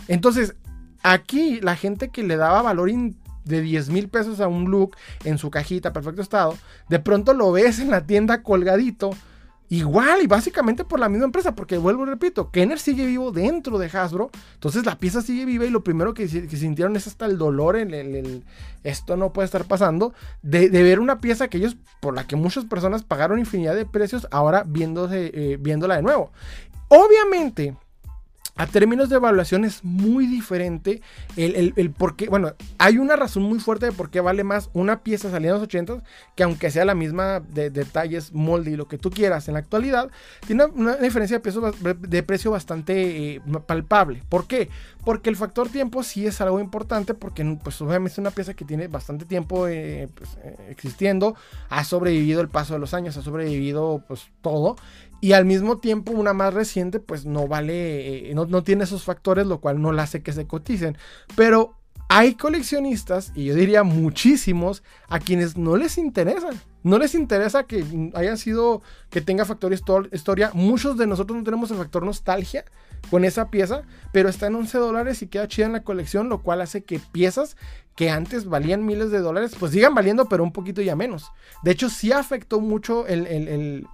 [0.09, 0.55] Entonces,
[1.03, 2.91] Aquí la gente que le daba valor
[3.45, 6.57] de 10 mil pesos a un look en su cajita, perfecto estado,
[6.89, 9.11] de pronto lo ves en la tienda colgadito.
[9.69, 13.79] Igual y básicamente por la misma empresa, porque vuelvo y repito, Kenner sigue vivo dentro
[13.79, 17.39] de Hasbro, entonces la pieza sigue viva y lo primero que, sintieron es hasta el
[17.39, 18.45] dolor, en el,
[18.85, 22.67] esto no puede estar pasando, de, ver una pieza que ellos, por la que muchas
[22.67, 26.33] personas pagaron infinidad de precios, ahora viéndose, eh, viéndola de nuevo.
[26.89, 27.75] Obviamente,
[28.55, 31.01] a términos de evaluación es muy diferente
[31.37, 32.29] el, el, por qué.
[32.29, 35.55] Bueno, hay una razón muy fuerte de por qué vale más una pieza salida en
[35.55, 36.03] los 80
[36.35, 39.61] que aunque sea la misma de detalles, molde y lo que tú quieras en la
[39.61, 40.11] actualidad,
[40.47, 44.23] tiene una, diferencia de, de precio bastante eh, palpable.
[44.29, 44.69] ¿Por qué?
[45.05, 48.65] Porque el factor tiempo sí es algo importante porque pues obviamente es una pieza que
[48.65, 51.35] tiene bastante tiempo eh, pues, eh, existiendo,
[51.69, 54.77] ha sobrevivido el paso de los años, ha sobrevivido pues todo
[55.23, 59.05] y al mismo tiempo, una más reciente, pues no vale, eh, no, no, tiene esos
[59.05, 60.99] factores, lo cual no la hace que se coticen.
[61.37, 61.77] Pero
[62.09, 66.51] hay coleccionistas, y yo diría muchísimos, a quienes no les interesa.
[66.83, 70.51] No les interesa que hayan sido, que tenga factor historia.
[70.55, 72.65] Muchos de nosotros no tenemos el factor nostalgia
[73.11, 76.43] con esa pieza, pero está en 11 dólares y queda chida en la colección, lo
[76.43, 77.57] cual hace que piezas
[77.97, 81.31] que antes valían miles de dólares, pues sigan valiendo, pero un poquito ya menos.
[81.63, 83.87] De hecho, sí afectó mucho el,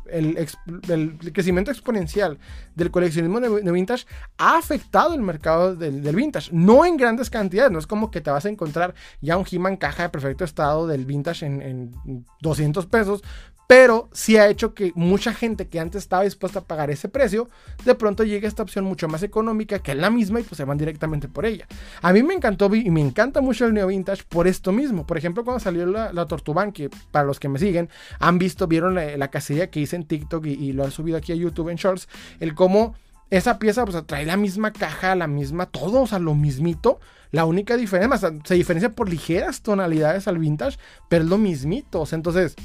[1.33, 2.39] crecimiento exponencial
[2.77, 7.79] del coleccionismo de, vintage, ha afectado el mercado del, vintage, no en grandes cantidades, no
[7.81, 11.05] es como que te vas a encontrar ya un He-Man caja de perfecto estado del
[11.05, 13.23] vintage en, en 200 pesos,
[13.69, 17.51] pero sí ha hecho que mucha gente que antes estaba dispuesta a pagar ese precio,
[17.85, 20.57] de pronto llegue a esta opción mucho más económica que es la misma y pues
[20.57, 21.67] se van directamente por ella.
[22.01, 25.07] A mí me encantó y me encanta mucho el Neo Vintage por esto mismo.
[25.07, 28.67] Por ejemplo, cuando salió la, la Tortuban, que para los que me siguen han visto,
[28.67, 31.77] vieron la, casilla que hice en TikTok y, lo han subido aquí a YouTube en
[31.77, 32.09] Shorts,
[32.41, 32.95] el cómo
[33.31, 37.01] esa pieza pues trae la misma caja, la misma, todo, o sea, lo mismito.
[37.31, 42.01] La única diferencia, se diferencia por ligeras tonalidades al vintage, pero es lo mismito.
[42.01, 42.57] O sea, entonces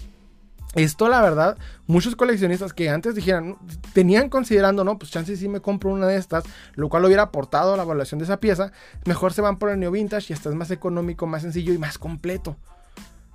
[0.75, 3.57] Esto, la verdad, muchos coleccionistas que antes dijeran,
[3.93, 7.73] tenían considerando, no, pues chance si me compro una de estas, lo cual hubiera aportado
[7.73, 8.71] a la evaluación de esa pieza,
[9.05, 11.77] mejor se van por el Neo Vintage y hasta es más económico, más sencillo y
[11.77, 12.57] más completo.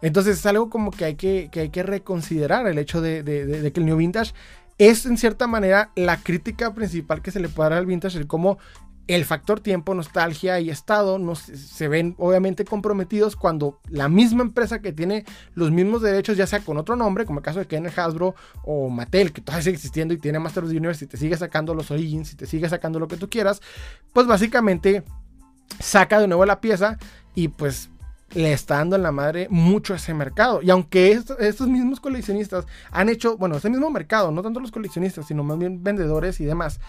[0.02, 3.22] Entonces es algo como que hay que, hay que reconsiderar el hecho de,
[3.72, 4.32] que el Neo Vintage
[4.78, 8.26] es en cierta manera la crítica principal que se le puede dar al Vintage, el
[8.26, 8.58] cómo
[9.08, 14.92] el factor tiempo, nostalgia y estado se ven obviamente comprometidos cuando la misma empresa que
[14.92, 15.24] tiene
[15.54, 18.90] los mismos derechos, ya sea con otro nombre, como el caso de Kenner Hasbro o
[18.90, 21.74] Mattel, que todavía sigue existiendo y tiene Master of the Universe y te sigue sacando
[21.74, 23.62] los Origins y te sigue sacando lo que tú quieras,
[24.12, 25.02] pues básicamente
[25.80, 26.98] saca de nuevo la pieza
[27.34, 27.88] y pues
[28.34, 30.60] le está dando en la madre mucho a ese mercado.
[30.62, 35.26] Y aunque estos mismos coleccionistas han hecho, bueno, ese mismo mercado, no tanto los coleccionistas,
[35.26, 36.80] sino más bien vendedores y demás,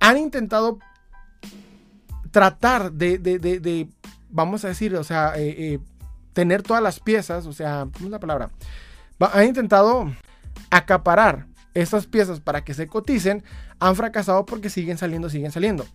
[0.00, 0.78] han intentado
[2.30, 3.88] tratar de,
[4.30, 5.78] vamos a decir, o sea, eh, eh,
[6.32, 8.50] tener todas las piezas, o sea, ¿cómo es la palabra?
[9.18, 10.12] han intentado
[10.70, 13.42] acaparar estas piezas para que se coticen,
[13.78, 15.86] han fracasado porque siguen saliendo, siguen saliendo.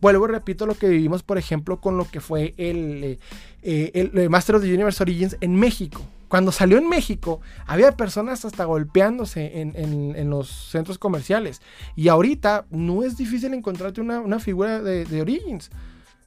[0.00, 3.18] Vuelvo y repito lo que vivimos, por ejemplo, con lo que fue el,
[3.62, 6.02] eh, el, Master of the Universe Origins en México.
[6.28, 11.62] Cuando salió en México, había personas hasta golpeándose en, los centros comerciales.
[11.96, 15.70] Y ahorita no es difícil encontrarte una, figura de, Origins.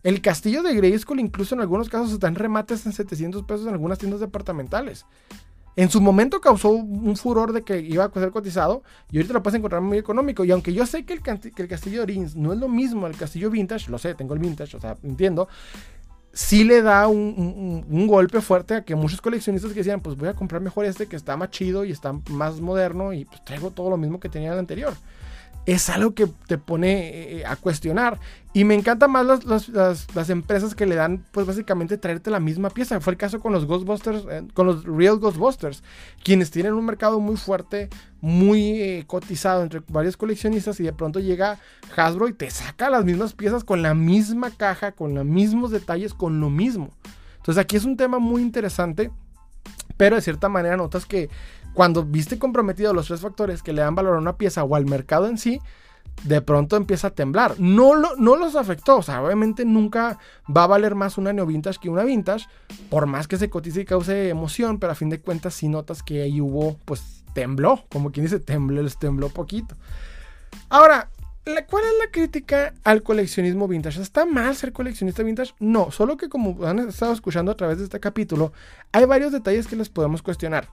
[0.03, 3.74] El castillo de Grayskull incluso en algunos casos está en remates en 700 pesos en
[3.74, 5.05] algunas tiendas departamentales.
[5.76, 9.43] En su momento causó un furor de que iba a ser cotizado y ahorita lo
[9.43, 10.43] puedes encontrar muy económico.
[10.43, 13.49] Y aunque yo sé que el, castillo de Origins no es lo mismo al castillo
[13.49, 15.47] vintage, lo sé, tengo el vintage, o sea, entiendo
[16.34, 20.34] sí le da un, golpe fuerte a que muchos coleccionistas que decían, pues voy a
[20.34, 23.89] comprar mejor este que está más chido y está más moderno y pues traigo todo
[23.89, 24.93] lo mismo que tenía el anterior
[25.66, 28.20] es algo que te pone eh, a cuestionar.
[28.53, 32.99] Y me encantan más las, empresas que le dan, pues básicamente traerte la misma pieza.
[32.99, 35.84] Fue el caso con los Ghostbusters, eh, con los Real Ghostbusters,
[36.24, 37.89] quienes tienen un mercado muy fuerte,
[38.20, 41.59] muy eh, cotizado entre varios coleccionistas y de pronto llega
[41.95, 46.14] Hasbro y te saca las mismas piezas con la misma caja, con los mismos detalles,
[46.14, 46.89] con lo mismo.
[47.38, 49.12] Entonces aquí es un tema muy interesante,
[49.95, 51.30] pero de cierta manera notas que
[51.74, 54.86] cuando viste comprometido los tres factores que le dan valor a una pieza o al
[54.86, 55.59] mercado en sí,
[56.24, 57.55] de pronto empieza a temblar.
[57.59, 60.19] No, lo, no los afectó, o sea, obviamente nunca
[60.55, 62.47] va a valer más una neo vintage que una vintage,
[62.89, 66.03] por más que se cotice y cause emoción, pero a fin de cuentas si notas
[66.03, 69.76] que ahí hubo, pues tembló, como quien dice, tembló, les tembló poquito.
[70.69, 71.09] Ahora,
[71.45, 74.01] ¿cuál es la crítica al coleccionismo vintage?
[74.01, 75.53] ¿Está mal ser coleccionista vintage?
[75.59, 78.53] No, solo que como han estado escuchando a través de este capítulo,
[78.91, 80.67] hay varios detalles que les podemos cuestionar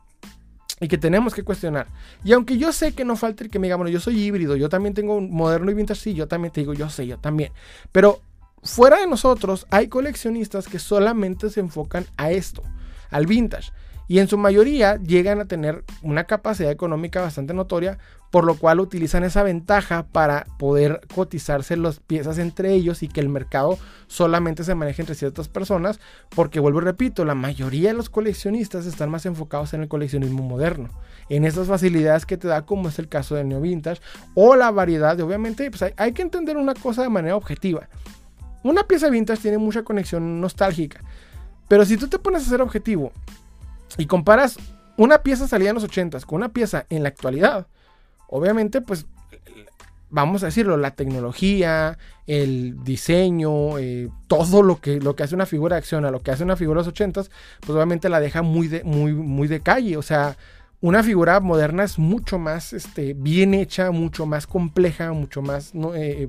[0.81, 1.87] y que tenemos que cuestionar.
[2.24, 4.57] Y aunque yo sé que no falta el que me diga, bueno, yo soy híbrido,
[4.57, 7.18] yo también tengo un moderno y vintage, sí, yo también te digo, yo sé, yo
[7.18, 7.53] también.
[7.93, 8.20] Pero
[8.62, 12.62] fuera de nosotros hay coleccionistas que solamente se enfocan a esto,
[13.11, 13.72] al vintage
[14.09, 17.98] y en su mayoría llegan a tener una capacidad económica bastante notoria,
[18.30, 23.20] por lo cual utilizan esa ventaja para poder cotizarse las piezas entre ellos y que
[23.20, 26.00] el mercado solamente se maneje entre ciertas personas,
[26.34, 30.42] porque vuelvo y repito, la mayoría de los coleccionistas están más enfocados en el coleccionismo
[30.42, 30.88] moderno,
[31.28, 34.00] en esas facilidades que te da como es el caso del Neo Vintage
[34.34, 37.88] o la variedad de obviamente pues hay, hay que entender una cosa de manera objetiva.
[38.64, 41.00] Una pieza vintage tiene mucha conexión nostálgica,
[41.68, 43.12] pero si tú te pones a ser objetivo
[43.97, 44.59] y comparas
[44.97, 47.66] una pieza salida en los 80 con una pieza en la actualidad,
[48.28, 49.07] obviamente, pues
[50.11, 55.47] vamos a decirlo, la tecnología, el diseño, eh, todo lo que, lo que hace una
[55.47, 57.22] figura de acción a lo que hace una figura de los 80
[57.61, 59.97] pues obviamente la deja muy de, muy, muy de calle.
[59.97, 60.36] O sea,
[60.80, 66.28] una figura moderna es mucho más este, bien hecha, mucho más compleja, mucho más eh,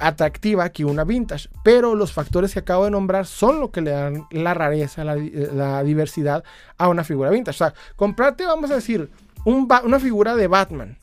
[0.00, 1.48] atractiva que una vintage.
[1.62, 5.82] Pero los factores que acabo de nombrar son lo que le dan la rareza, la,
[5.84, 6.42] diversidad
[6.78, 7.56] a una figura vintage.
[7.56, 9.10] O sea, comprarte, vamos a decir,
[9.44, 10.98] una figura de Batman.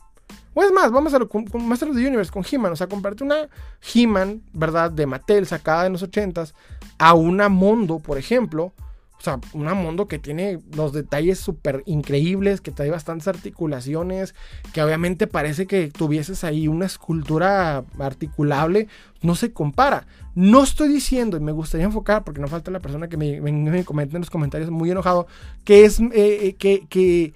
[0.54, 2.72] O es más, vamos a lo con, Master of the Universe, con He-Man.
[2.72, 3.48] O sea, comprarte una
[3.94, 4.90] He-Man, ¿verdad?
[4.90, 6.52] De Mattel, sacada en los 80s,
[6.98, 8.72] a una Mondo, por ejemplo
[9.18, 14.36] o sea, una Mondo que tiene los detalles súper increíbles, que trae bastantes articulaciones,
[14.72, 18.86] que obviamente parece que tuvieses ahí una escultura articulable,
[19.20, 20.06] no se compara.
[20.36, 23.84] No estoy diciendo, y me gustaría enfocar, porque no falta la persona que me, me,
[23.84, 25.26] comente en los comentarios muy enojado,
[25.64, 27.34] que es eh, eh, que, que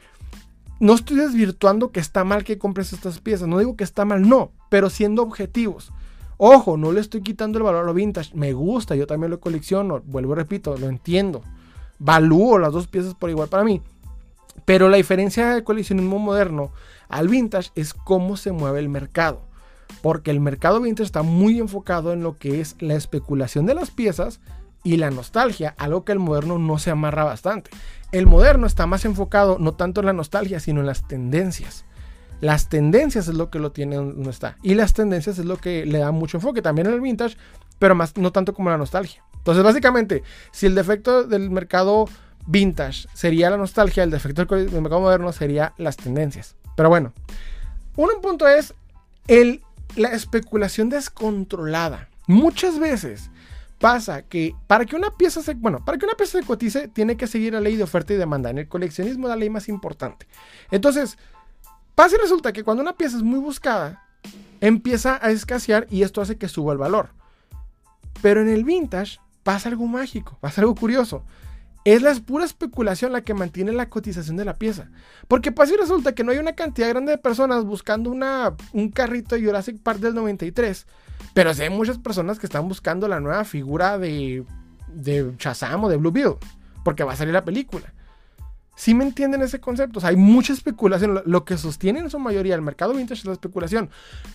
[0.79, 3.49] no estoy desvirtuando que está mal que compres estas piezas.
[3.49, 5.93] No digo que está mal, no, pero siendo objetivos.
[6.37, 8.37] Ojo, no le estoy quitando el valor a lo vintage.
[8.37, 10.01] Me gusta, yo también lo colecciono.
[10.07, 11.43] Vuelvo y repito, lo entiendo
[12.03, 13.81] valúo las dos piezas por igual para mí.
[14.65, 16.73] Pero la diferencia del coleccionismo moderno
[17.09, 19.43] al vintage es cómo se mueve el mercado.
[20.03, 23.91] Porque el mercado vintage está muy enfocado en lo que es la especulación de las
[23.91, 24.41] piezas
[24.85, 27.71] y la nostalgia, algo que el moderno no se amarra bastante.
[28.11, 31.85] el moderno está más enfocado no tanto en la nostalgia, sino en las tendencias.
[32.41, 34.57] Las tendencias es lo que lo tiene donde está.
[34.63, 36.61] Y las tendencias es lo que le da mucho enfoque.
[36.61, 37.37] También en vintage,
[37.79, 39.23] pero más, no tanto como la nostalgia.
[39.43, 40.23] Entonces, básicamente,
[40.53, 42.09] si el defecto del mercado
[42.47, 46.57] vintage sería la nostalgia, el defecto del mercado moderno sería las tendencias.
[46.77, 47.13] Pero bueno,
[47.97, 48.75] un punto es
[49.29, 49.63] el,
[49.97, 52.09] la especulación descontrolada.
[52.27, 53.31] Muchas veces
[53.79, 57.17] pasa que para que una pieza se, bueno, para que una pieza se cotice, tiene
[57.17, 58.51] que seguir la ley de oferta y demanda.
[58.51, 60.27] En el coleccionismo la ley más importante.
[60.71, 61.19] Entonces,
[61.95, 64.03] Pasa y resulta que cuando una pieza es muy buscada,
[64.61, 67.11] empieza a escasear y esto hace que suba el valor.
[68.23, 71.25] Pero en el vintage pasa algo mágico, pasa algo curioso.
[71.85, 74.89] Es la pura especulación la que mantiene la cotización de la pieza.
[75.27, 78.91] Porque pasa y resulta que no hay una cantidad grande de personas buscando una, un
[78.91, 80.87] carrito de Jurassic Park del 93.
[81.35, 84.45] Pero sí hay muchas personas que están buscando la nueva figura de,
[84.89, 86.37] de Shazam o de Blue Beetle.
[86.85, 87.93] Porque va a salir la película.
[88.83, 91.23] Si me entienden ese concepto, hay mucha especulación.
[91.25, 93.91] Lo, que sostiene en su mayoría el mercado vintage es la especulación.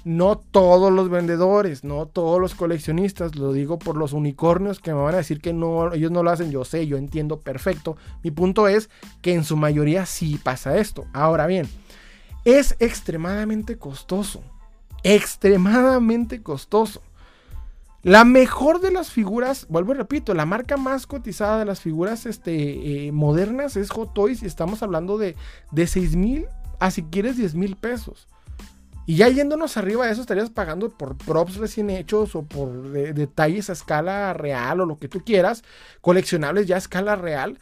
[0.06, 5.02] No todos los vendedores, no todos los coleccionistas, lo digo por los unicornios que me
[5.02, 6.50] van a decir que no, ellos no lo hacen.
[6.50, 7.98] Yo sé, yo entiendo perfecto.
[8.24, 8.90] Mi punto es
[9.22, 11.08] que en su mayoría sí pasa esto.
[11.12, 11.68] Ahora bien,
[12.46, 14.42] es extremadamente costoso.
[15.04, 17.02] Extremadamente costoso.
[18.04, 22.26] La mejor de las figuras, vuelvo y repito, la marca más cotizada de las figuras
[22.26, 25.36] este, eh, modernas es Hot Toys y estamos hablando de,
[25.72, 26.46] de 6 mil
[26.80, 28.28] a si quieres 10 mil pesos.
[29.06, 33.70] Y ya yéndonos arriba de eso estarías pagando por props recién hechos o por detalles
[33.70, 35.64] a escala real o lo que tú quieras,
[36.02, 37.58] coleccionables ya a escala real.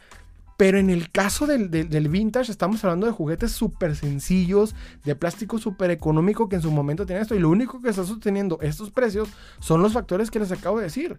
[0.56, 5.90] Pero en el caso del, vintage, estamos hablando de juguetes súper sencillos, de plástico súper
[5.90, 7.34] económico que en su momento tiene esto.
[7.34, 9.28] Y lo único que está sosteniendo estos precios
[9.60, 11.18] son los factores que les acabo de decir: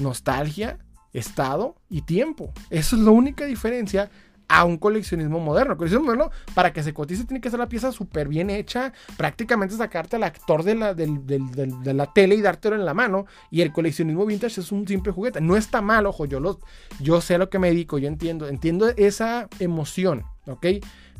[0.00, 0.78] nostalgia,
[1.12, 2.52] estado y tiempo.
[2.70, 4.10] Eso es la única diferencia
[4.48, 5.76] a un coleccionismo moderno.
[5.76, 9.76] coleccionismo moderno, para que se cotice, tiene que ser la pieza súper bien hecha, prácticamente
[9.76, 13.26] sacarte al actor de la, de la tele y dártelo en la mano.
[13.50, 15.40] Y el coleccionismo vintage es un simple juguete.
[15.40, 16.58] No está mal, ojo, yo,
[17.00, 20.66] yo sé a lo que me dedico, yo entiendo, entiendo esa emoción, ¿ok?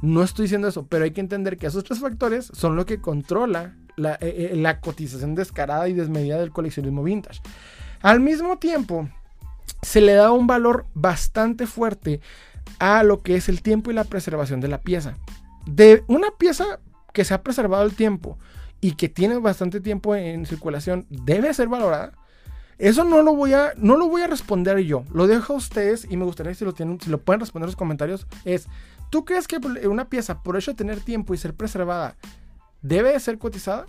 [0.03, 3.01] No estoy diciendo eso, pero hay que entender que esos tres factores son lo que
[3.01, 7.41] controla la, eh, eh, la cotización descarada y desmedida del coleccionismo vintage.
[8.03, 9.09] Al mismo tiempo,
[9.83, 12.20] se le da un valor bastante fuerte
[12.79, 15.17] a lo que es el tiempo y la preservación de la pieza.
[15.67, 16.81] De una pieza
[17.12, 18.39] que se ha preservado el tiempo
[18.81, 22.12] y que tiene bastante tiempo en circulación, debe ser valorada.
[22.79, 25.05] Eso no lo voy a, no lo voy a responder yo.
[25.12, 27.69] Lo dejo a ustedes y me gustaría si lo, tienen, si lo pueden responder en
[27.69, 28.27] los comentarios.
[28.45, 28.69] Es,
[29.09, 29.57] ¿tú crees que
[29.89, 32.17] una pieza, por hecho de tener tiempo y ser preservada,
[32.83, 33.87] debe ser cotizada?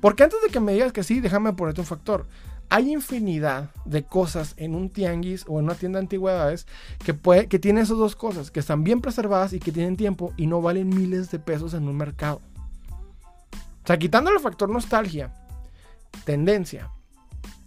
[0.00, 2.26] Porque antes de que me digas que sí, déjame ponerte un factor
[2.70, 6.68] hay infinidad de cosas en un tianguis o en una tienda de antigüedades
[7.04, 10.32] que, puede, que tienen esas dos cosas, que están bien preservadas y que tienen tiempo
[10.36, 12.40] y no valen miles de pesos en un mercado.
[13.52, 15.34] O sea, quitando el factor nostalgia,
[16.24, 16.90] tendencia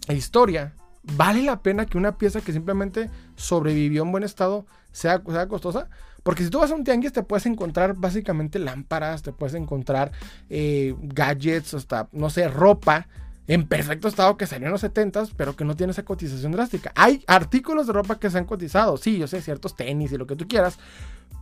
[0.08, 5.22] e historia, ¿vale la pena que una pieza que simplemente sobrevivió en buen estado sea,
[5.22, 5.90] costosa?
[6.22, 10.12] Porque si tú vas a un tianguis te puedes encontrar básicamente lámparas, te puedes encontrar
[10.48, 13.06] eh, gadgets, hasta, no sé, ropa
[13.46, 16.92] en perfecto estado que salió en los 70 pero que no tiene esa cotización drástica.
[16.94, 20.26] Hay artículos de ropa que se han cotizado, sí, yo sé, ciertos tenis y lo
[20.26, 20.78] que tú quieras,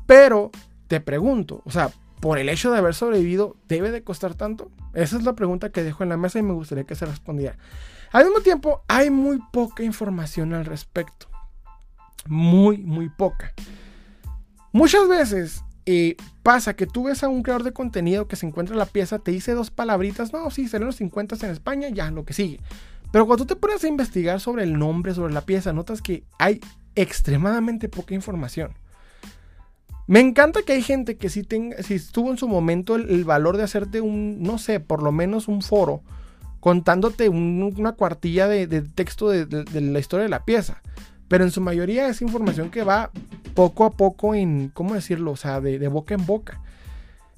[0.07, 0.50] pero
[0.88, 1.90] te pregunto, o sea,
[2.20, 4.70] por el hecho de haber sobrevivido, ¿debe de costar tanto?
[4.94, 7.57] Esa es la pregunta que dejo en la mesa y me gustaría que se respondiera.
[8.12, 11.26] Al mismo tiempo, hay muy poca información al respecto.
[12.26, 13.53] Muy, muy poca.
[14.70, 18.76] Muchas veces y pasa que tú ves a un creador de contenido que se encuentra
[18.76, 22.24] la pieza, te dice dos palabritas, no, sí, salen los 50 en España, ya, lo
[22.24, 22.61] que sigue.
[23.11, 26.24] Pero cuando tú te pones a investigar sobre el nombre, sobre la pieza, notas que
[26.39, 26.61] hay
[26.95, 28.72] extremadamente poca información.
[30.07, 33.57] Me encanta que hay gente que sí, tenga, si tuvo en su momento el, valor
[33.57, 36.03] de hacerte un, no sé, por lo menos un foro,
[36.61, 40.83] contándote una cuartilla de, texto de la historia de la pieza.
[41.33, 43.11] Pero en su mayoría es información que va
[43.55, 45.30] poco a poco en, ¿cómo decirlo?
[45.30, 46.61] O sea, de, boca en boca.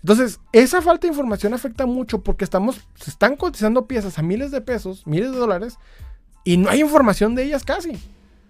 [0.00, 4.50] Entonces, esa falta de información afecta mucho porque estamos, se están cotizando piezas a miles
[4.50, 5.78] de pesos, miles de dólares,
[6.42, 7.92] y no hay información de ellas casi.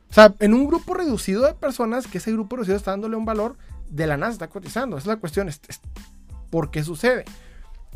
[0.09, 3.27] O sea, en un grupo reducido de personas, que ese grupo reducido está dándole un
[3.27, 3.59] valor,
[3.91, 4.97] de la nada se está cotizando.
[4.97, 5.51] Esa es la cuestión.
[6.49, 7.27] ¿Por qué sucede?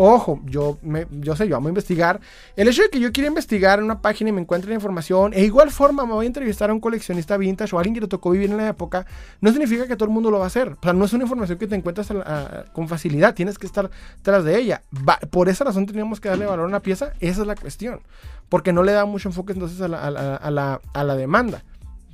[0.01, 2.21] Ojo, yo, me, yo sé, yo vamos a investigar.
[2.55, 5.33] El hecho de que yo quiera investigar en una página y me encuentre la información,
[5.35, 8.03] e igual forma me voy a entrevistar a un coleccionista vintage o a alguien que
[8.03, 9.07] le tocó vivir en la época,
[9.41, 10.69] no significa que todo el mundo lo va a hacer.
[10.69, 12.13] O sea, no es una información que te encuentras
[12.73, 13.91] con facilidad, tienes que estar
[14.23, 14.83] tras de ella.
[15.31, 17.99] por esa razón tenemos que darle valor a una pieza, esa es la cuestión.
[18.49, 21.65] Porque no le da mucho enfoque entonces a la, a la demanda.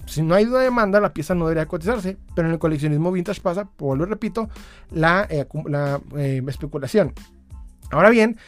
[0.06, 3.68] si no hay demanda, la pieza no debería cotizarse, pero en el coleccionismo vintage pasa,
[3.76, 4.48] vuelvo y repito,
[4.90, 7.12] la, eh, la eh, especulación.
[7.90, 8.38] Ahora bien,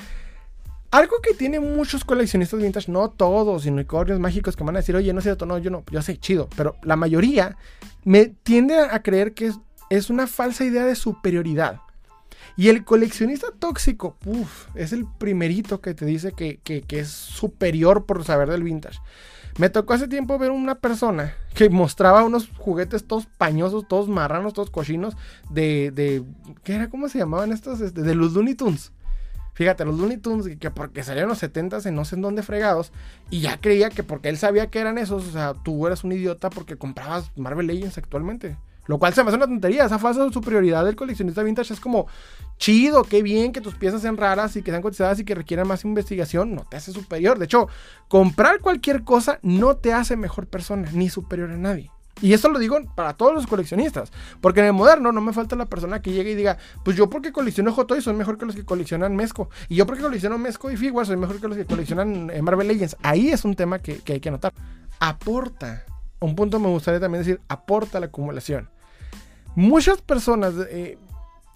[0.91, 5.13] algo que tiene muchos coleccionistas vintage, no todos, unicornios mágicos que van a decir, oye,
[5.13, 7.57] no es cierto, no, yo no, yo sé, chido, pero la mayoría
[8.05, 9.53] me tiende a creer que
[9.91, 11.81] es, una falsa idea de superioridad.
[12.57, 18.25] Y el coleccionista tóxico, uff, es el primerito que te dice que, es superior por
[18.25, 18.99] saber del vintage.
[19.59, 24.55] Me tocó hace tiempo ver una persona que mostraba unos juguetes todos pañosos, todos marranos,
[24.55, 25.17] todos cochinos,
[25.51, 26.23] de, de
[26.63, 26.89] ¿qué era?
[26.89, 27.81] ¿Cómo se llamaban estos?
[27.81, 28.93] Este, de los Looney Tunes.
[29.57, 32.93] Fíjate, los Looney Tunes, que porque salieron los 70 en no sé en dónde fregados,
[33.31, 36.13] y ya creía que porque él sabía que eran esos, o sea, tú eras un
[36.13, 38.59] idiota porque comprabas Marvel Legends actualmente.
[38.87, 39.87] Lo cual se me hace una tontería.
[39.87, 42.07] Esa de superioridad del coleccionista vintage es como
[42.59, 45.67] chido, qué bien que tus piezas sean raras y que sean cotizadas y que requieran
[45.67, 46.55] más investigación.
[46.55, 47.39] No te hace superior.
[47.39, 47.67] De hecho,
[48.09, 51.91] comprar cualquier cosa no te hace mejor persona ni superior a nadie.
[52.23, 54.11] Y eso lo digo para todos los coleccionistas.
[54.41, 57.11] Porque en el moderno no me falta la persona que llegue y diga, pues yo
[57.11, 59.51] porque colecciono Hot soy mejor que los que coleccionan Mezco.
[59.69, 62.69] Y yo porque colecciono Mezco y Figuas soy mejor que los que coleccionan eh, Marvel
[62.69, 62.97] Legends.
[63.03, 64.53] Ahí es un tema que, que hay que anotar.
[64.99, 65.85] Aporta.
[66.19, 68.71] Un punto me gustaría también decir, aporta la acumulación.
[69.55, 70.99] Muchas personas eh,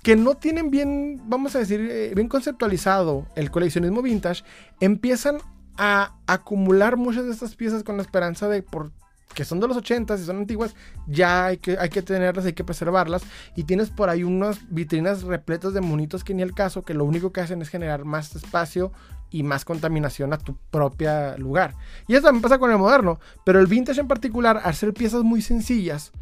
[0.03, 4.45] que no tienen bien, vamos a decir, eh, bien conceptualizado el coleccionismo vintage,
[4.81, 5.39] empiezan
[5.77, 8.93] a acumular muchas de estas piezas con la esperanza de por
[9.35, 10.74] que son de los 80 y son antiguas,
[11.07, 13.22] ya hay que, hay que tenerlas, hay que preservarlas.
[13.57, 17.05] Y tienes por ahí unas vitrinas repletas de monitos que ni el caso, que lo
[17.05, 18.93] único que hacen es generar más espacio
[19.31, 21.74] y más contaminación a tu propio lugar.
[22.09, 25.22] Y eso también pasa con el moderno, pero el vintage en particular, al ser piezas
[25.22, 26.12] muy sencillas,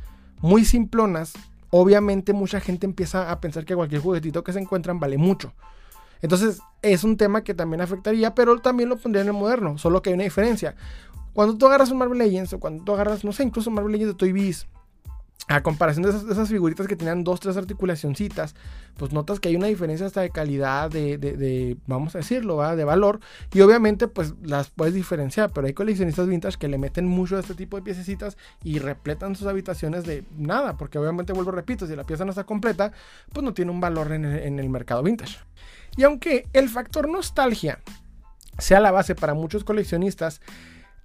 [0.40, 1.32] muy simplonas,
[1.70, 5.54] obviamente mucha gente empieza a pensar que cualquier juguetito que se encuentran vale mucho.
[6.20, 10.02] Entonces es un tema que también afectaría, pero también lo pondría en el moderno, solo
[10.02, 10.74] que hay una diferencia.
[11.38, 14.12] Cuando tú agarras un Marvel Legends o cuando tú agarras, no sé, incluso Marvel Legends
[14.12, 14.66] de Toy Biz,
[15.46, 18.56] a comparación de esas, figuritas que tenían dos, tres articulacioncitas,
[18.96, 23.20] pues notas que hay una diferencia hasta de calidad, de, vamos a decirlo, de valor.
[23.54, 27.38] Y obviamente, pues las puedes diferenciar, pero hay coleccionistas vintage que le meten mucho a
[27.38, 31.94] este tipo de piececitas y repletan sus habitaciones de nada, porque obviamente, vuelvo, repito, si
[31.94, 32.90] la pieza no está completa,
[33.32, 35.38] pues no tiene un valor en en el mercado vintage.
[35.96, 37.78] Y aunque el factor nostalgia
[38.58, 40.40] sea la base para muchos coleccionistas,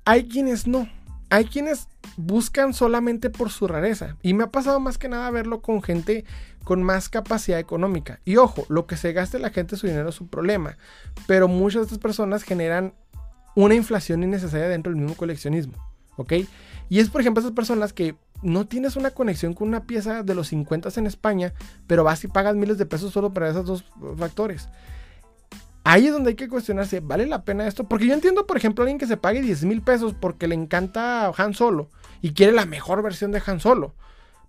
[0.06, 0.88] hay quienes no
[1.34, 4.18] hay quienes buscan solamente por su rareza.
[4.22, 6.26] Y me ha pasado más que nada verlo con gente
[6.64, 8.20] con más capacidad económica.
[8.24, 10.78] Y ojo, lo que se gaste la gente su dinero es un problema.
[11.26, 12.94] Pero muchas de estas personas generan
[13.56, 15.74] una inflación innecesaria dentro del mismo coleccionismo.
[16.18, 16.34] ¿Ok?
[16.88, 20.36] Y es por ejemplo esas personas que no tienes una conexión con una pieza de
[20.36, 21.54] los 50 en España,
[21.88, 23.86] pero vas y pagas miles de pesos solo para esos dos
[24.18, 24.70] factores.
[25.84, 27.84] Ahí es donde hay que cuestionarse, ¿vale la pena esto?
[27.84, 30.56] Porque yo entiendo, por ejemplo, a alguien que se pague 10 mil pesos porque le
[30.56, 31.90] encanta Han Solo
[32.22, 33.94] y quiere la mejor versión de Han Solo.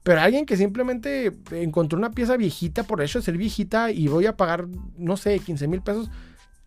[0.05, 4.27] Pero alguien que simplemente encontró una pieza viejita por eso de ser viejita y voy
[4.27, 4.67] a pagar,
[4.97, 6.11] no sé, 15 mil pesos,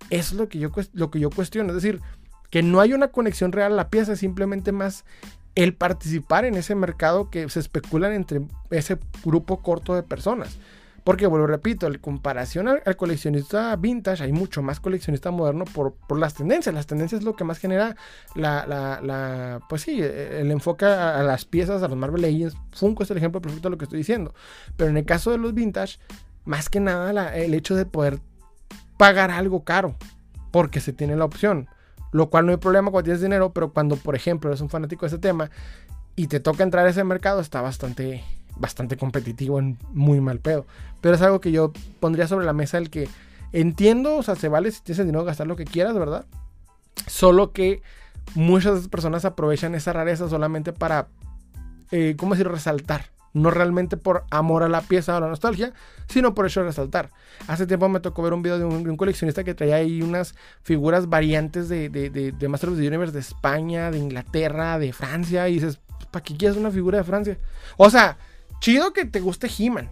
[0.09, 1.69] es lo que, yo, lo que yo cuestiono.
[1.69, 2.01] Es decir,
[2.49, 5.05] que no hay una conexión real a la pieza, es simplemente más
[5.55, 10.57] el participar en ese mercado que se especulan entre ese grupo corto de personas.
[11.07, 16.33] Porque, vuelvo, repito, en comparación al, coleccionista vintage, hay mucho más coleccionista moderno por, las
[16.33, 16.75] tendencias.
[16.75, 17.95] Las tendencias es lo que más genera
[18.35, 22.57] la, pues sí, el enfoque a, las piezas, a los Marvel Legends.
[22.73, 24.33] Funko es el ejemplo perfecto de lo que estoy diciendo.
[24.75, 25.97] Pero en el caso de los vintage,
[26.43, 28.19] más que nada el hecho de poder
[28.97, 29.95] pagar algo caro,
[30.51, 31.69] porque se tiene la opción.
[32.11, 35.05] Lo cual no hay problema cuando tienes dinero, pero cuando, por ejemplo, eres un fanático
[35.05, 35.51] de ese tema
[36.17, 38.25] y te toca entrar a ese mercado, está bastante
[38.59, 40.65] bastante competitivo en muy mal pedo.
[41.01, 43.07] Pero es algo que yo pondría sobre la mesa el que
[43.51, 46.25] entiendo, o sea, se vale si tienes el dinero gastar lo que quieras, ¿verdad?
[47.07, 47.81] Solo que
[48.35, 51.07] muchas de esas personas aprovechan esa rareza solamente para,
[51.91, 53.11] eh, ¿cómo decir?, resaltar.
[53.33, 55.71] No realmente por amor a la pieza o la nostalgia,
[56.07, 57.11] sino por eso resaltar.
[57.47, 60.33] Hace tiempo me tocó ver un video de un, coleccionista que traía ahí unas
[60.63, 64.91] figuras variantes de, de, de, de Master of the Universe de España, de Inglaterra, de
[64.91, 65.79] Francia, y dices,
[66.09, 67.37] ¿para qué quieres una figura de Francia?
[67.75, 68.17] O sea,
[68.59, 69.89] Chido que te guste He-Man.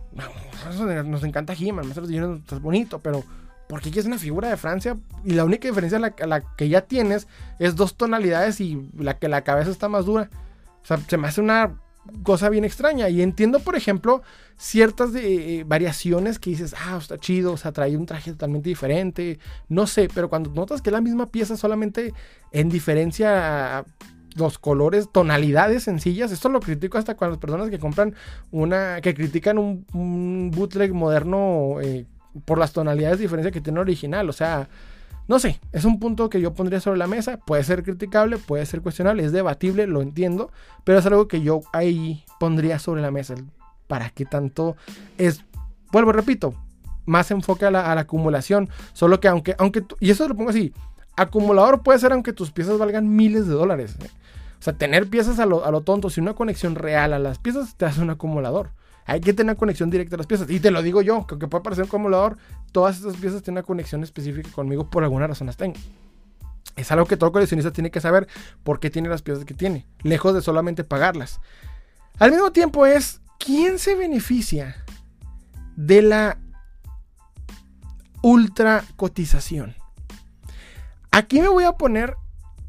[1.05, 1.91] Nos encanta He-Man.
[1.91, 3.23] es bonito, pero
[3.67, 4.97] ¿por qué quieres una figura de Francia?
[5.23, 7.27] Y la única diferencia la, la, que ya tienes
[7.59, 10.29] es dos tonalidades y la que la cabeza está más dura.
[10.83, 11.79] O sea, se me hace una
[12.23, 13.09] cosa bien extraña.
[13.09, 14.21] Y entiendo, por ejemplo,
[14.57, 18.69] ciertas de, eh, variaciones que dices, ah, está chido, o sea, trae un traje totalmente
[18.69, 19.39] diferente.
[19.69, 22.13] No sé, pero cuando notas que es la misma pieza solamente
[22.51, 23.85] en diferencia
[24.35, 26.31] los colores, tonalidades sencillas.
[26.31, 28.13] Esto lo critico hasta con las personas que compran
[28.51, 32.05] una, que critican un, bootleg moderno eh,
[32.45, 34.29] por las tonalidades de diferencia que tiene original.
[34.29, 34.67] O sea,
[35.27, 37.37] No sé, es un punto que yo pondría sobre la mesa.
[37.37, 40.51] Puede ser criticable, puede ser cuestionable, es debatible, lo entiendo.
[40.83, 43.35] Pero es algo que yo ahí pondría sobre la mesa.
[43.87, 44.75] ¿Para qué tanto
[45.17, 45.43] es?
[45.91, 46.53] Vuelvo, repito,
[47.05, 48.69] más enfoque a la, acumulación.
[48.93, 50.73] Solo que aunque, aunque, y eso lo pongo así,
[51.15, 53.95] acumulador puede ser aunque tus piezas valgan miles de dólares.
[54.03, 54.09] ¿eh?
[54.59, 57.39] O sea, tener piezas a lo, a lo tonto, sin una conexión real a las
[57.39, 58.71] piezas, te hace un acumulador.
[59.05, 60.49] Hay que tener conexión directa a las piezas.
[60.49, 62.37] Y te lo digo yo, que aunque puede parecer un acumulador,
[62.71, 65.75] todas estas piezas tienen una conexión específica conmigo, por alguna razón las tengo.
[66.75, 68.27] Es algo que todo coleccionista tiene que saber
[68.63, 71.39] por qué tiene las piezas que tiene, lejos de solamente pagarlas.
[72.17, 74.83] Al mismo tiempo es, ¿quién se beneficia
[75.75, 76.37] de la
[78.21, 79.75] ultra cotización?
[81.15, 82.17] Aquí me voy a poner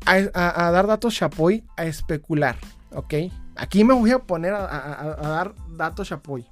[0.05, 2.57] a, dar datos chapoy, a especular,
[2.93, 3.15] ¿ok?
[3.57, 6.47] Aquí me voy a poner a, dar datos chapoy.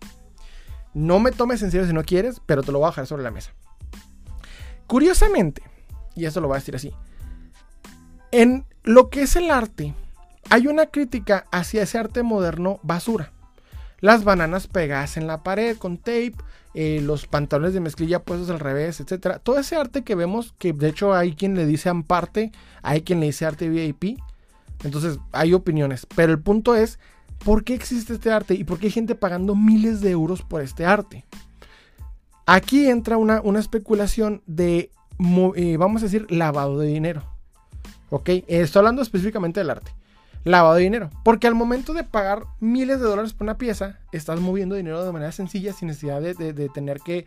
[0.92, 3.22] No me tomes en serio si no quieres, pero te lo voy a dejar sobre
[3.22, 3.52] la mesa.
[4.88, 5.62] Curiosamente,
[6.16, 6.92] y esto lo voy a decir así,
[8.32, 9.94] en lo que es el arte,
[10.50, 13.30] hay una crítica hacia ese arte moderno basura.
[14.04, 16.34] Las bananas pegadas en la pared con tape,
[16.74, 19.38] eh, los pantalones de mezclilla puestos al revés, etc.
[19.42, 22.52] Todo ese arte que vemos, que de hecho hay quien le dice amparte,
[22.82, 24.20] hay quien le dice arte VIP.
[24.82, 26.06] Entonces hay opiniones.
[26.14, 26.98] Pero el punto es,
[27.46, 30.60] ¿por qué existe este arte y por qué hay gente pagando miles de euros por
[30.60, 31.24] este arte?
[32.44, 34.90] Aquí entra una, una especulación de,
[35.56, 37.22] eh, vamos a decir, lavado de dinero.
[38.10, 38.28] ¿Ok?
[38.48, 39.92] Estoy hablando específicamente del arte
[40.44, 41.10] lavado de dinero.
[41.24, 45.12] Porque al momento de pagar miles de dólares por una pieza, estás moviendo dinero de
[45.12, 46.34] manera sencilla sin necesidad de,
[46.68, 47.26] tener que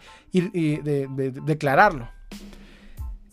[1.43, 2.09] declararlo.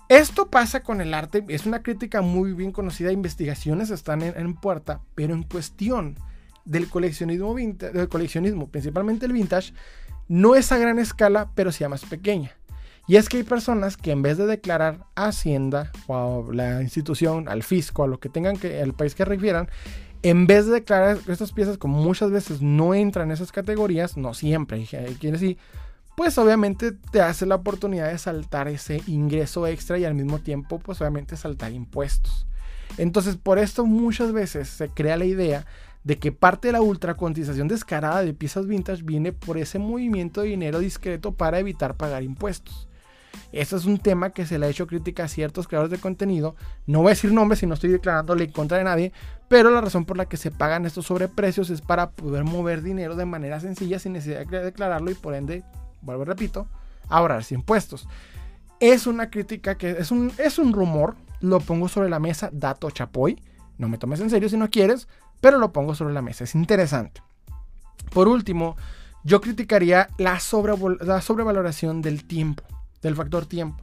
[0.08, 5.00] Esto pasa con el arte, es una crítica muy bien conocida, investigaciones están en, puerta,
[5.14, 6.16] pero en cuestión
[6.66, 9.72] del coleccionismo, del coleccionismo, principalmente el vintage,
[10.28, 12.52] no es a gran escala, pero sí a más pequeña.
[13.06, 16.82] Y es que hay personas que en vez de declarar a Hacienda o a la
[16.82, 19.68] institución, al fisco, a lo que tengan que, al país que refieran,
[20.22, 24.32] en vez de declarar estas piezas, como muchas veces no entran en esas categorías, no
[24.32, 24.86] siempre,
[25.20, 25.58] quienes sí,
[26.16, 30.78] pues obviamente te hace la oportunidad de saltar ese ingreso extra y al mismo tiempo,
[30.78, 32.46] pues obviamente saltar impuestos.
[32.96, 35.66] Entonces, por esto muchas veces se crea la idea
[36.04, 40.48] de que parte de la ultracuantización descarada de piezas vintage viene por ese movimiento de
[40.48, 42.88] dinero discreto para evitar pagar impuestos.
[43.54, 46.56] Este es un tema que se le ha hecho crítica a ciertos creadores de contenido.
[46.86, 49.12] No voy a decir nombres si no estoy declarándole en contra de nadie,
[49.46, 53.14] pero la razón por la que se pagan estos sobreprecios es para poder mover dinero
[53.14, 55.62] de manera sencilla sin necesidad de declararlo y por ende,
[56.02, 56.66] vuelvo repito,
[57.08, 58.08] ahorrarse impuestos.
[58.80, 62.90] Es una crítica que es un, es un rumor, lo pongo sobre la mesa, dato
[62.90, 63.40] chapoy.
[63.78, 65.06] No me tomes en serio si no quieres,
[65.40, 67.22] pero lo pongo sobre la mesa, es interesante.
[68.12, 68.76] Por último,
[69.22, 70.40] yo criticaría la,
[71.02, 72.64] la sobrevaloración del tiempo
[73.04, 73.82] del factor tiempo.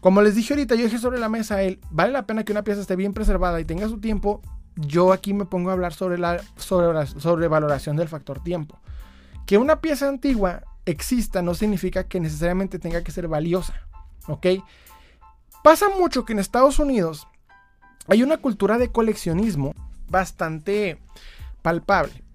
[0.00, 2.64] Como les dije ahorita, yo dije sobre la mesa él, vale la pena que una
[2.64, 4.42] pieza esté bien preservada y tenga su tiempo.
[4.74, 8.78] Yo aquí me pongo a hablar sobre la sobrevaloración del factor tiempo.
[9.46, 13.74] Que una pieza antigua exista no significa que necesariamente tenga que ser valiosa.
[14.26, 14.46] ¿Ok?
[15.62, 17.26] Pasa mucho que en Estados Unidos
[18.08, 19.72] hay una cultura de coleccionismo
[20.08, 20.98] bastante
[21.62, 22.25] palpable.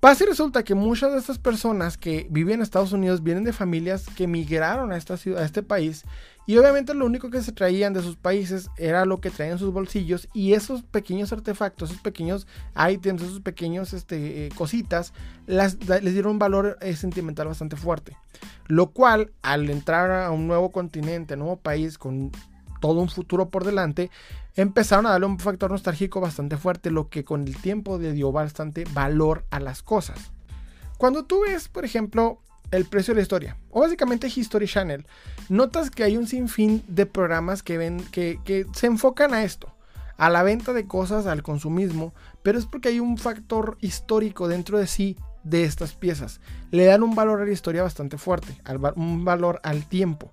[0.00, 3.52] Pasa y resulta que muchas de estas personas que viven en Estados Unidos vienen de
[3.52, 6.04] familias que migraron a, esta ciudad, a este país
[6.46, 9.58] y obviamente lo único que se traían de sus países era lo que traían en
[9.58, 12.46] sus bolsillos y esos pequeños artefactos, esos pequeños
[12.90, 15.12] items, esos pequeños este, eh, cositas,
[15.46, 18.16] las, les dieron un valor eh, sentimental bastante fuerte.
[18.66, 22.30] Lo cual al entrar a un nuevo continente, a un nuevo país con
[22.80, 24.10] todo un futuro por delante,
[24.62, 28.32] empezaron a darle un factor nostálgico bastante fuerte, lo que con el tiempo le dio
[28.32, 30.32] bastante valor a las cosas.
[30.96, 35.06] Cuando tú ves, por ejemplo, el precio de la historia, o básicamente History Channel,
[35.48, 39.72] notas que hay un sinfín de programas que, que se enfocan a esto,
[40.16, 42.12] a la venta de cosas, al consumismo,
[42.42, 46.40] pero es porque hay un factor histórico dentro de sí de estas piezas.
[46.72, 48.60] Le dan un valor a la historia bastante fuerte,
[48.96, 50.32] un valor al tiempo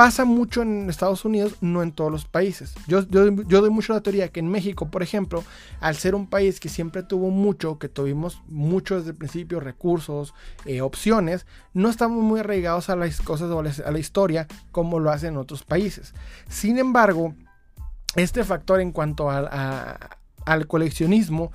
[0.00, 2.74] pasa mucho en Estados Unidos, no en todos los países.
[2.86, 5.44] Yo, yo, doy mucho la teoría que en México, por ejemplo,
[5.78, 10.32] al ser un país que siempre tuvo mucho, que tuvimos mucho desde el principio, recursos,
[10.64, 11.44] eh, opciones,
[11.74, 15.64] no estamos muy arraigados a las cosas o a la historia como lo hacen otros
[15.64, 16.14] países.
[16.48, 17.34] Sin embargo,
[18.16, 21.52] este factor en cuanto al coleccionismo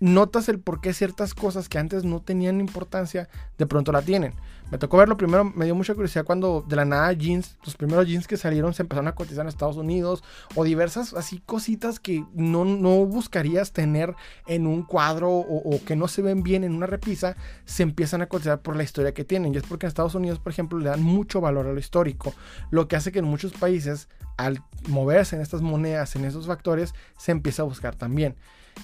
[0.00, 4.34] notas el por qué ciertas cosas que antes no tenían importancia, de pronto la tienen.
[4.70, 8.06] Me tocó verlo primero, me dio mucha curiosidad cuando de la nada jeans, los primeros
[8.06, 12.24] jeans que salieron se empezaron a cotizar en Estados Unidos o diversas así cositas que
[12.34, 14.14] no, no buscarías tener
[14.46, 18.26] en un cuadro o, que no se ven bien en una repisa, se empiezan a
[18.26, 19.54] cotizar por la historia que tienen.
[19.54, 22.34] Y es porque en Estados Unidos, por ejemplo, le dan mucho valor a lo histórico,
[22.70, 24.08] lo que hace que en muchos países,
[24.38, 28.34] al moverse en estas monedas, en esos factores, se empieza a buscar también.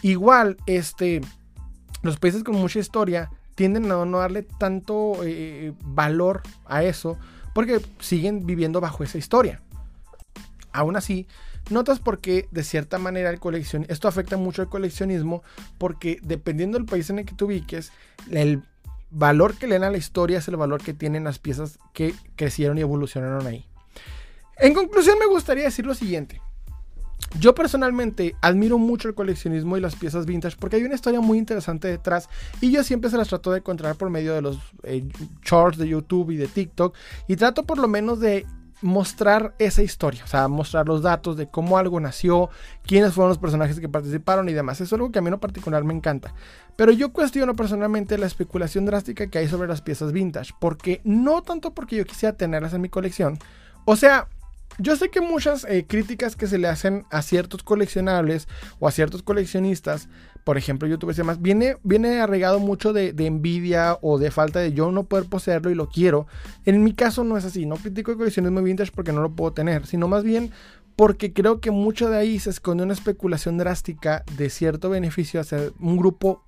[0.03, 1.21] Igual, este,
[2.03, 7.19] los países con mucha historia tienden a no darle tanto eh, valor a eso
[7.55, 9.61] porque siguen viviendo bajo esa historia.
[10.73, 11.27] Aún así,
[11.69, 13.41] notas porque de cierta manera el
[13.89, 15.43] esto afecta mucho al coleccionismo
[15.79, 17.93] porque dependiendo del país en el que te ubiques,
[18.31, 18.63] el
[19.11, 22.15] valor que le dan a la historia es el valor que tienen las piezas que
[22.37, 23.67] crecieron y evolucionaron ahí.
[24.57, 26.41] En conclusión, me gustaría decir lo siguiente.
[27.39, 31.39] Yo personalmente admiro mucho el coleccionismo y las piezas vintage porque hay una historia muy
[31.39, 32.29] interesante detrás
[32.61, 35.05] y yo siempre se las trato de encontrar por medio de los eh,
[35.43, 36.95] shorts de YouTube y de TikTok
[37.29, 38.47] y trato por lo menos de
[38.83, 42.51] mostrar esa historia, o sea, mostrar los datos de cómo algo nació,
[42.83, 44.81] quiénes fueron los personajes que participaron y demás.
[44.81, 46.35] Es algo que a mí en particular me encanta.
[46.77, 51.43] Pero yo cuestiono personalmente la especulación drástica que hay sobre las piezas vintage, porque no
[51.43, 53.39] tanto porque yo quisiera tenerlas en mi colección,
[53.85, 54.29] o sea,
[54.81, 58.49] yo sé que muchas eh, críticas que se le hacen a ciertos coleccionables
[58.79, 60.09] o a ciertos coleccionistas,
[60.45, 62.25] por ejemplo, youtubers y demás, viene, viene
[62.59, 66.27] mucho de, envidia o de falta de yo no poder poseerlo y lo quiero.
[66.65, 69.53] En mi caso no es así, no critico el coleccionismo vintage porque no lo puedo
[69.53, 70.51] tener, sino más bien
[70.97, 75.71] porque creo que mucho de ahí se esconde una especulación drástica de cierto beneficio hacia
[75.79, 76.45] un grupo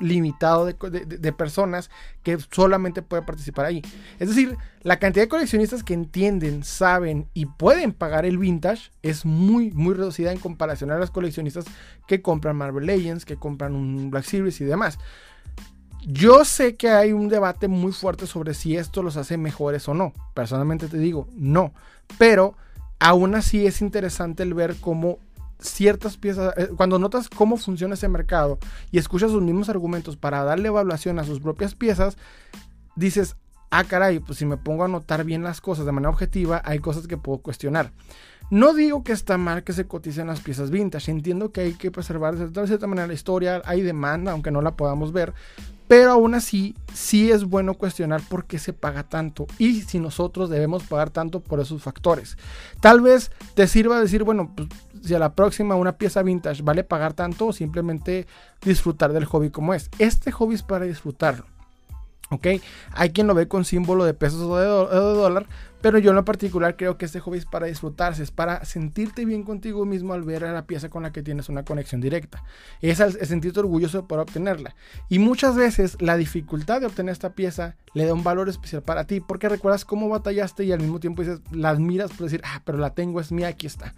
[0.00, 1.90] limitado de, personas
[2.22, 3.82] que solamente puede participar ahí.
[4.18, 9.24] Es decir, la cantidad de coleccionistas que entienden, saben y pueden pagar el vintage es
[9.24, 11.64] muy, muy reducida en comparación a los coleccionistas
[12.06, 14.98] que compran Marvel Legends, que compran un Black Series y demás.
[16.06, 19.94] Yo sé que hay un debate muy fuerte sobre si esto los hace mejores o
[19.94, 20.12] no.
[20.34, 21.72] Personalmente te digo, no.
[22.18, 22.56] Pero
[22.98, 25.18] aún así es interesante el ver cómo
[25.58, 28.58] ciertas piezas, eh, cuando notas cómo funciona ese mercado
[28.90, 32.16] y escuchas sus mismos argumentos para darle evaluación a sus propias piezas,
[32.96, 33.36] dices,
[33.70, 36.78] ah, caray, pues si me pongo a notar bien las cosas de manera objetiva, hay
[36.78, 37.92] cosas que puedo cuestionar.
[38.50, 41.90] No digo que está mal que se coticen las piezas vintage, entiendo que hay que
[41.90, 45.32] preservar de cierta manera la historia, hay demanda, aunque no la podamos ver,
[45.88, 50.48] pero aún así, sí es bueno cuestionar por qué se paga tanto y si nosotros
[50.48, 52.38] debemos pagar tanto por esos factores.
[52.80, 54.68] Tal vez te sirva decir, bueno, pues,
[55.04, 58.26] si a la próxima una pieza vintage vale pagar tanto o simplemente
[58.62, 59.90] disfrutar del hobby como es.
[59.98, 61.46] Este hobby es para disfrutarlo.
[62.30, 62.46] ¿Ok?
[62.92, 65.46] Hay quien lo ve con símbolo de pesos o de, dólar,
[65.82, 69.26] pero yo en lo particular creo que este hobby es para disfrutarse, es para sentirte
[69.26, 72.42] bien contigo mismo al ver a la pieza con la que tienes una conexión directa.
[72.80, 74.74] Es, es sentirte orgulloso poder obtenerla.
[75.10, 79.06] Y muchas veces la dificultad de obtener esta pieza le da un valor especial para
[79.06, 82.62] ti, porque recuerdas cómo batallaste y al mismo tiempo dices, la admiras por decir, ah,
[82.64, 83.94] pero la tengo, es mía, aquí está.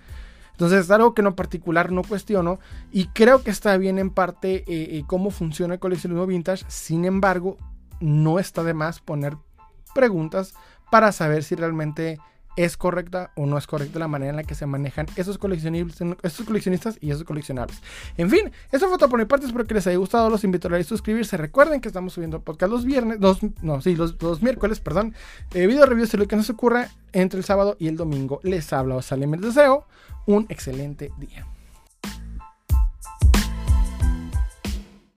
[0.57, 2.59] Entonces es algo que en particular no cuestiono
[2.91, 6.65] y creo que está bien en parte eh, eh, cómo funciona el coleccionismo vintage.
[6.69, 7.59] Sin embargo,
[8.01, 9.37] no está de más poner
[9.95, 10.55] preguntas
[10.91, 12.19] para saber si realmente
[12.57, 15.39] es correcta o no es correcta la manera en la que se manejan esos,
[16.23, 17.83] esos coleccionistas y esos coleccionables.
[18.17, 19.45] En fin, eso fue todo por mi parte.
[19.45, 20.31] Espero que les haya gustado.
[20.31, 21.37] Los invito a suscribirse.
[21.37, 25.15] Recuerden que estamos subiendo podcast los viernes, dos, no, sí, los, miércoles, perdón.
[25.53, 28.41] Eh, video reviews de lo que nos ocurra entre el sábado y el domingo.
[28.43, 29.87] Les habla o les deseo
[30.27, 31.47] un excelente día.